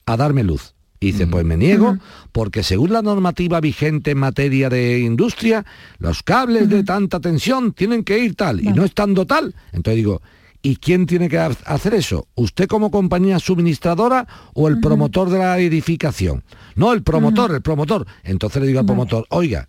[0.05, 0.74] a darme luz.
[0.99, 1.97] Y dice, pues me niego
[2.31, 5.65] porque según la normativa vigente en materia de industria,
[5.99, 9.53] los cables de tanta tensión tienen que ir tal y no estando tal.
[9.73, 10.21] Entonces digo,
[10.61, 12.27] ¿y quién tiene que ha- hacer eso?
[12.35, 16.43] ¿Usted como compañía suministradora o el promotor de la edificación?
[16.75, 18.07] No, el promotor, el promotor.
[18.23, 19.67] Entonces le digo al promotor, oiga,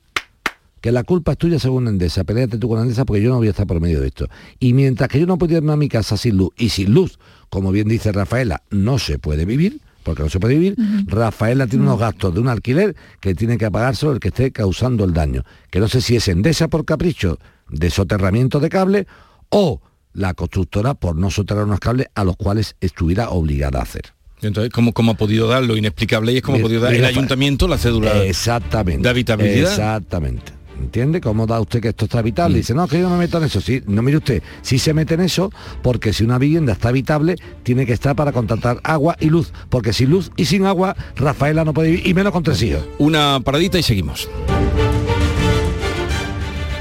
[0.81, 3.49] que la culpa es tuya según Endesa, peleate tú con Endesa porque yo no voy
[3.49, 4.29] a estar por medio de esto.
[4.61, 7.19] Y mientras que yo no puedo irme a mi casa sin luz, y sin luz,
[7.51, 10.77] como bien dice Rafaela, no se puede vivir, porque no se puede vivir,
[11.07, 15.05] Rafaela tiene unos gastos de un alquiler que tiene que pagárselo el que esté causando
[15.05, 15.43] el daño.
[15.69, 19.07] Que no sé si es Endesa por capricho de soterramiento de cable
[19.49, 19.81] o
[20.13, 24.15] la constructora por no soterrar unos cables a los cuales estuviera obligada a hacer.
[24.43, 27.05] Entonces, ¿cómo, cómo ha podido dar lo inexplicable y es como ha podido dar el
[27.05, 29.03] ayuntamiento la cédula Exactamente.
[29.03, 29.71] de habitabilidad?
[29.73, 30.53] Exactamente.
[30.81, 31.21] ¿Entiende?
[31.21, 32.59] ¿Cómo da usted que esto está habitable?
[32.59, 33.61] Dice, no, que yo no me meto en eso.
[33.61, 35.51] Sí, no mire usted, sí se mete en eso
[35.83, 39.53] porque si una vivienda está habitable, tiene que estar para contratar agua y luz.
[39.69, 42.83] Porque sin luz y sin agua, Rafaela no puede vivir, y menos con tres hijos.
[42.99, 44.29] Una paradita y seguimos.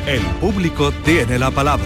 [0.07, 1.85] El público tiene la palabra.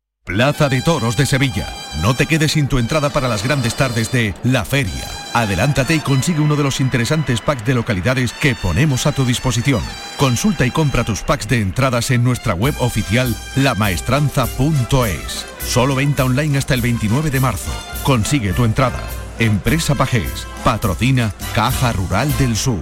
[0.31, 1.67] Plaza de Toros de Sevilla.
[2.01, 5.05] No te quedes sin tu entrada para las grandes tardes de La Feria.
[5.33, 9.81] Adelántate y consigue uno de los interesantes packs de localidades que ponemos a tu disposición.
[10.15, 15.45] Consulta y compra tus packs de entradas en nuestra web oficial lamaestranza.es.
[15.67, 17.71] Solo venta online hasta el 29 de marzo.
[18.03, 19.01] Consigue tu entrada.
[19.37, 20.47] Empresa Pajés.
[20.63, 22.79] Patrocina Caja Rural del Sur.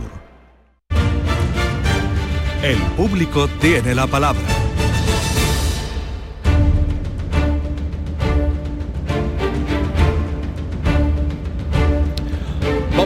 [2.62, 4.59] El público tiene la palabra.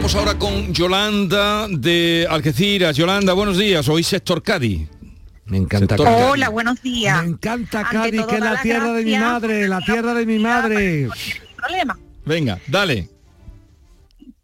[0.04, 2.94] Vamos ahora con Yolanda de Algeciras.
[2.94, 3.88] Yolanda, buenos días.
[3.88, 4.86] Hoy Sector Cádiz.
[5.46, 6.24] Me encanta Cádiz.
[6.28, 7.22] Hola, buenos días.
[7.22, 10.26] Me encanta Ante Cádiz, todo, que es la tierra de mi madre, la tierra de
[10.26, 11.08] mi madre.
[11.56, 11.98] problema.
[12.26, 13.08] Venga, dale.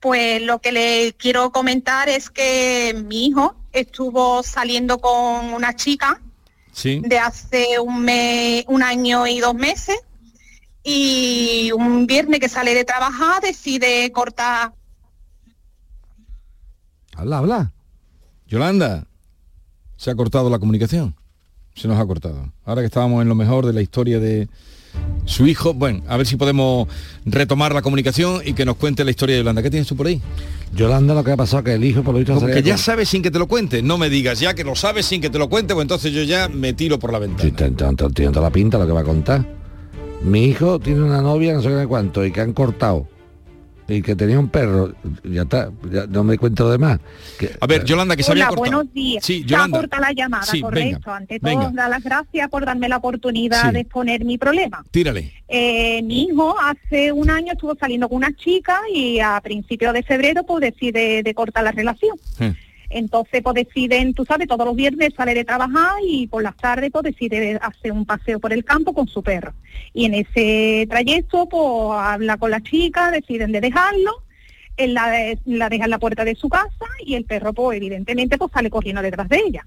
[0.01, 6.23] Pues lo que le quiero comentar es que mi hijo estuvo saliendo con una chica
[6.73, 7.03] Sí.
[7.05, 9.99] de hace un mes, un año y dos meses
[10.83, 14.73] y un viernes que sale de trabajar decide cortar
[17.21, 17.73] Habla, habla.
[18.49, 19.07] Yolanda,
[19.97, 21.15] se ha cortado la comunicación.
[21.75, 22.51] Se nos ha cortado.
[22.65, 24.49] Ahora que estábamos en lo mejor de la historia de
[25.27, 26.89] su hijo, bueno, a ver si podemos
[27.27, 29.63] retomar la comunicación y que nos cuente la historia de Yolanda.
[29.63, 30.21] ¿Qué tienes tú por ahí?
[30.75, 33.09] Yolanda lo que ha pasado que el hijo por lo visto Porque ya con- sabes
[33.11, 33.83] sin que te lo cuente.
[33.83, 36.23] No me digas ya que lo sabes sin que te lo cuente, pues entonces yo
[36.23, 37.43] ya me tiro por la ventana.
[37.43, 39.47] Sí, tiene toda la pinta lo que va a contar.
[40.23, 43.07] Mi hijo tiene una novia, no sé qué cuánto, y que han cortado.
[43.91, 44.93] Y que tenía un perro.
[45.25, 47.01] Ya está, ya no me cuento lo demás.
[47.39, 48.77] Que- A ver, Yolanda, que se había Hola, cortado.
[48.79, 49.25] buenos días.
[49.25, 49.79] Sí, Se ha Yolanda.
[49.81, 50.99] cortado la llamada, Sí, correcto.
[51.07, 51.71] venga, Ante todo, venga.
[51.75, 53.73] dar las gracias por darme la oportunidad Sí.
[53.75, 54.85] de exponer mi problema.
[54.91, 55.33] Tírale.
[55.49, 60.03] Eh, mi hijo hace un año estuvo saliendo con una chica y a principios de
[60.03, 62.17] febrero pues decide de cortar la relación.
[62.39, 62.55] Eh.
[62.91, 66.91] Entonces pues deciden, tú sabes, todos los viernes sale de trabajar y por las tardes
[66.91, 69.55] pues decide hacer un paseo por el campo con su perro.
[69.95, 74.25] Y en ese trayecto pues habla con la chica, deciden de dejarlo,
[74.77, 78.37] él la, la deja en la puerta de su casa y el perro pues evidentemente
[78.37, 79.67] pues sale corriendo detrás de ella.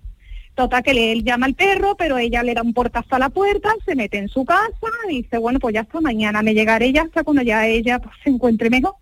[0.55, 3.73] Total que él llama al perro, pero ella le da un portazo a la puerta,
[3.85, 4.69] se mete en su casa
[5.09, 8.15] y dice, bueno, pues ya hasta mañana me llegaré ya hasta cuando ya ella pues,
[8.23, 8.93] se encuentre mejor.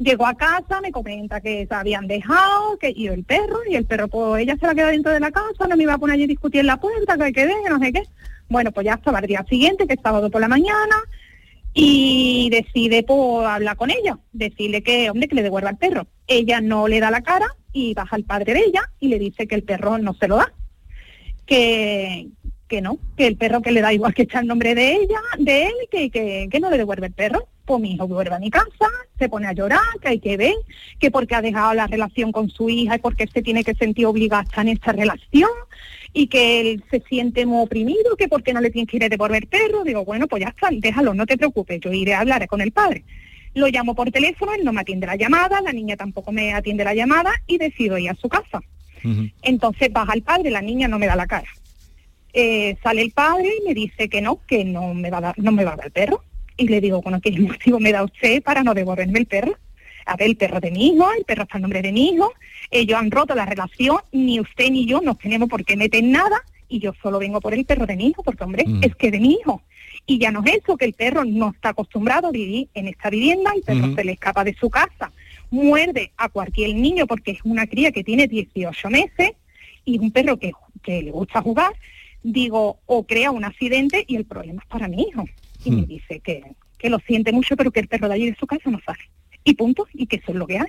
[0.00, 3.84] Llegó a casa, me comenta que se habían dejado, que y el perro, y el
[3.84, 6.14] perro, pues ella se la queda dentro de la casa, no me iba a poner
[6.14, 8.02] allí a discutir en la puerta, que hay que no sé qué.
[8.48, 10.96] Bueno, pues ya estaba el día siguiente, que es sábado por la mañana,
[11.74, 16.06] y decide pues hablar con ella, decirle que, hombre, que le devuelva el perro.
[16.26, 19.46] Ella no le da la cara y baja al padre de ella y le dice
[19.46, 20.52] que el perro no se lo da
[21.50, 22.28] que,
[22.68, 25.20] que no, que el perro que le da igual que echa el nombre de ella,
[25.36, 27.48] de él, que, que, que no le devuelve el perro.
[27.70, 30.56] Pues mi hijo vuelve a mi casa, se pone a llorar, que hay que ver,
[30.98, 34.06] que porque ha dejado la relación con su hija y porque se tiene que sentir
[34.06, 35.50] obligado a estar en esta relación
[36.12, 39.08] y que él se siente muy oprimido, que porque no le tiene que ir a
[39.08, 39.84] devolver perro.
[39.84, 42.72] Digo, bueno, pues ya está, déjalo, no te preocupes, yo iré a hablar con el
[42.72, 43.04] padre.
[43.54, 46.82] Lo llamo por teléfono, él no me atiende la llamada, la niña tampoco me atiende
[46.82, 48.60] la llamada y decido ir a su casa.
[49.42, 51.48] Entonces baja el padre, la niña no me da la cara.
[52.32, 55.38] Eh, sale el padre y me dice que no, que no me va a dar,
[55.38, 56.24] no me va a dar el perro.
[56.60, 59.56] Y le digo, bueno, ¿qué motivo me da usted para no devolverme el perro?
[60.04, 62.32] A ver, el perro de mi hijo, el perro está el nombre de mi hijo,
[62.70, 66.42] ellos han roto la relación, ni usted ni yo nos tenemos por qué meter nada,
[66.68, 68.84] y yo solo vengo por el perro de mi hijo, porque hombre, Mm.
[68.84, 69.62] es que de mi hijo.
[70.06, 73.08] Y ya no es eso, que el perro no está acostumbrado a vivir en esta
[73.08, 75.12] vivienda, el perro se le escapa de su casa,
[75.50, 79.32] muerde a cualquier niño porque es una cría que tiene 18 meses
[79.86, 80.52] y un perro que,
[80.82, 81.72] que le gusta jugar,
[82.22, 85.24] digo, o crea un accidente y el problema es para mi hijo.
[85.64, 86.42] Y me dice que,
[86.78, 89.00] que lo siente mucho, pero que el perro de allí de su casa no sale.
[89.44, 90.66] Y punto, y que eso es lo que hay.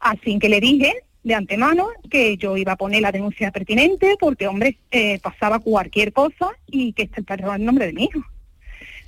[0.00, 0.92] Así que le dije
[1.24, 6.12] de antemano que yo iba a poner la denuncia pertinente porque, hombre, eh, pasaba cualquier
[6.12, 8.20] cosa y que este perro es el nombre de mi hijo.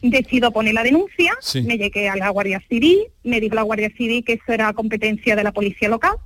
[0.01, 1.63] Decido poner la denuncia, Sí.
[1.63, 5.35] me llegué a la Guardia Civil, me dijo la Guardia Civil que eso era competencia
[5.35, 6.17] de la policía local.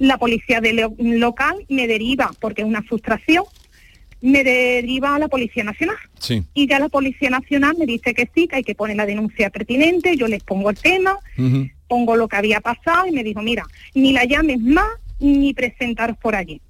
[0.00, 3.44] La policía de lo- local me deriva, porque es una frustración,
[4.20, 5.96] me deriva a la Policía Nacional.
[6.22, 6.44] Sí.
[6.54, 9.50] Y ya la Policía Nacional me dice que sí, que hay que poner la denuncia
[9.50, 11.18] pertinente, yo les pongo el tema,
[11.88, 13.64] pongo lo que había pasado y me dijo, mira,
[13.94, 14.86] ni la llames más
[15.18, 16.60] ni presentaros por allí.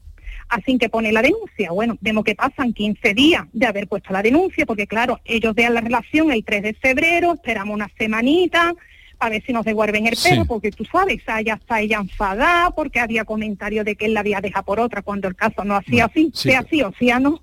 [0.48, 1.70] Así que pone la denuncia.
[1.70, 5.74] Bueno, vemos que pasan 15 días de haber puesto la denuncia, porque claro, ellos vean
[5.74, 8.74] la relación el 3 de febrero, esperamos una semanita
[9.18, 10.30] a ver si nos devuelven el Sí.
[10.30, 14.20] perro, porque tú sabes, ya está ella enfadada, porque había comentarios de que él la
[14.20, 16.48] había dejado por otra cuando el caso no hacía así, sí.
[16.48, 17.40] sea así o sea no,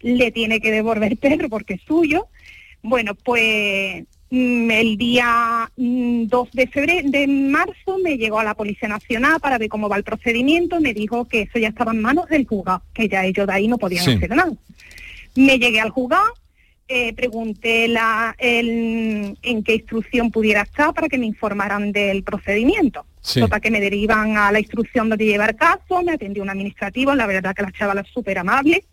[0.00, 2.26] le tiene que devolver el perro porque es suyo.
[2.82, 8.54] Bueno, pues mm, el día mm, 2 de febrero, de marzo, me llegó a la
[8.54, 10.80] Policía Nacional para ver cómo va el procedimiento.
[10.80, 13.68] Me dijo que eso ya estaba en manos del juzgado, que ya ellos de ahí
[13.68, 14.12] no podían Sí.
[14.12, 14.52] hacer nada.
[15.34, 16.32] Me llegué al juzgado,
[16.88, 23.04] eh, pregunté la, el- en qué instrucción pudiera estar para que me informaran del procedimiento.
[23.20, 23.40] Sí.
[23.40, 27.14] Total que me derivan a la instrucción donde lleva el caso, me atendió un administrativo,
[27.14, 28.84] la verdad que la chavala es súper amable.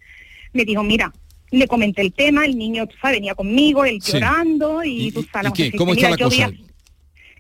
[0.56, 1.12] Me dijo, mira,
[1.52, 4.14] le comenté el tema, el niño, tú sabes, venía conmigo, él Sí.
[4.14, 5.78] llorando y, tú sabes, ¿Y qué?
[5.78, 6.52] ¿Cómo está mira, la cosa?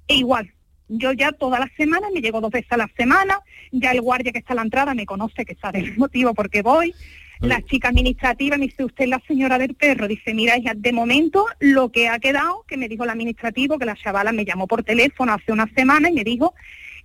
[0.08, 0.52] e igual,
[0.90, 3.40] yo ya todas las semanas, me llego dos veces a la semana,
[3.72, 6.50] ya el guardia que está a la entrada me conoce, que sabe el motivo por
[6.50, 6.94] qué voy.
[7.40, 10.08] La chica administrativa me dice, usted es la señora del perro.
[10.08, 13.86] Dice, mira, hija, de momento lo que ha quedado, que me dijo el administrativo, que
[13.86, 16.54] la chavala me llamó por teléfono hace una semana y me dijo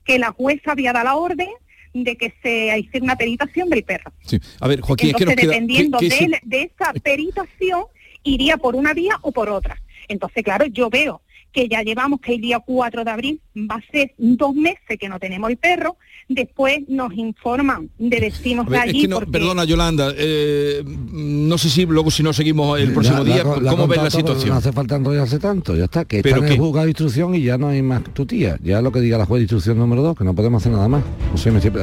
[0.04, 1.48] que la jueza había dado la orden
[1.93, 4.12] de que se hiciera una peritación del perro.
[4.24, 4.38] Sí.
[4.61, 5.53] A ver, Joaquín, es que Entonces, queda...
[5.53, 7.84] dependiendo ¿qué- qué si- de, de esa peritación,
[8.22, 9.80] iría por una vía o por otra.
[10.09, 11.22] Entonces, claro, yo veo
[11.53, 13.40] que ya llevamos que el día 4 de abril
[13.70, 15.96] va a ser dos meses que no tenemos el perro,
[16.28, 19.01] después nos informan de destinos ver, de es allí.
[19.03, 23.18] que no- porque- Perdona, Yolanda, eh, no sé si luego si no seguimos el próximo
[23.18, 24.51] La- día, la ¿cómo ves la todo, situación?
[24.51, 26.05] No hace falta enrollarse tanto, ya está.
[26.05, 28.57] Que ¿Pero está en el juzgado de instrucción y ya no hay más tutía.
[28.62, 30.88] Ya lo que diga la juez de instrucción número 2, que no podemos hacer nada
[30.88, 31.03] más.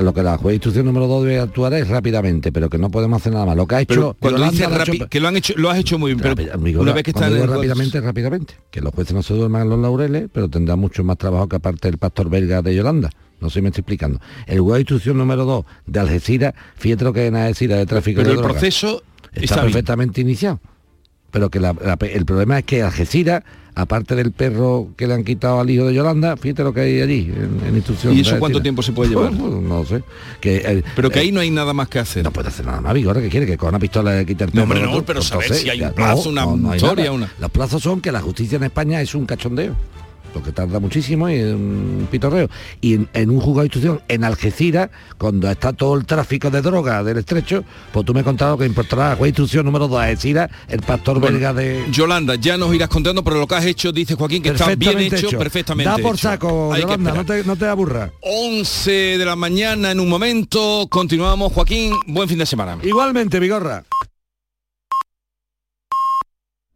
[0.01, 2.89] Lo que la juez de instrucción número 2 debe actuar es rápidamente, pero que no
[2.89, 3.55] podemos hacer nada más.
[3.57, 3.93] Lo que ha hecho...
[3.93, 5.99] Pero cuando Yolanda dices lo ha hecho- rapi- que lo han hecho, lo has hecho
[5.99, 8.53] muy bien, pero amigo, una vez que en el- rápidamente, rápidamente.
[8.71, 11.55] Que los jueces no se duerman en los laureles, pero tendrá mucho más trabajo que
[11.57, 13.09] aparte el pastor belga de Yolanda.
[13.39, 14.19] No sé si me estoy explicando.
[14.45, 17.85] El juez de instrucción número 2 de Algeciras, fíjate lo que es en Algeciras de
[17.85, 19.03] tráfico Pero de el proceso
[19.33, 20.59] está, perfectamente iniciado.
[21.31, 23.43] Pero que la- la- el problema es que Algeciras,
[23.75, 27.01] aparte del perro que le han quitado al hijo de Yolanda, fíjate lo que hay
[27.01, 28.13] allí en, en instrucción.
[28.15, 29.31] ¿Y eso cuánto tiempo se puede llevar?
[29.37, 30.03] Pues, no sé.
[30.41, 32.23] Que, eh, Pero que eh, ahí no hay nada más que hacer.
[32.23, 34.49] no puede hacer nada más, Vigor, que quiere que con una pistola le quite el
[34.53, 34.79] No, perro.
[34.81, 38.01] hombre, no, pero saber si hay un ya, plazo, una historia, una- Los plazos son
[38.01, 39.75] que la justicia en España es un cachondeo.
[40.35, 42.49] Lo que tarda muchísimo y es un pitorreo.
[42.81, 46.61] Y en, en un juzgado de instrucción en Algeciras, cuando está todo el tráfico de
[46.61, 49.99] droga del estrecho, pues tú me contabas lo que importará juez de instrucción número 2
[49.99, 51.85] Algeciras, el pastor Bueno, belga de.
[51.91, 54.99] Yolanda, ya nos irás contando, pero lo que has hecho, dice Joaquín, que está bien
[54.99, 56.17] hecho, perfectamente Da por hecho.
[56.29, 58.11] saco, Hay Yolanda, no te, no te aburras.
[58.21, 61.51] 11 de la mañana en un momento, continuamos.
[61.53, 62.77] Joaquín, buen fin de semana.
[62.83, 63.83] Igualmente, Vigorra.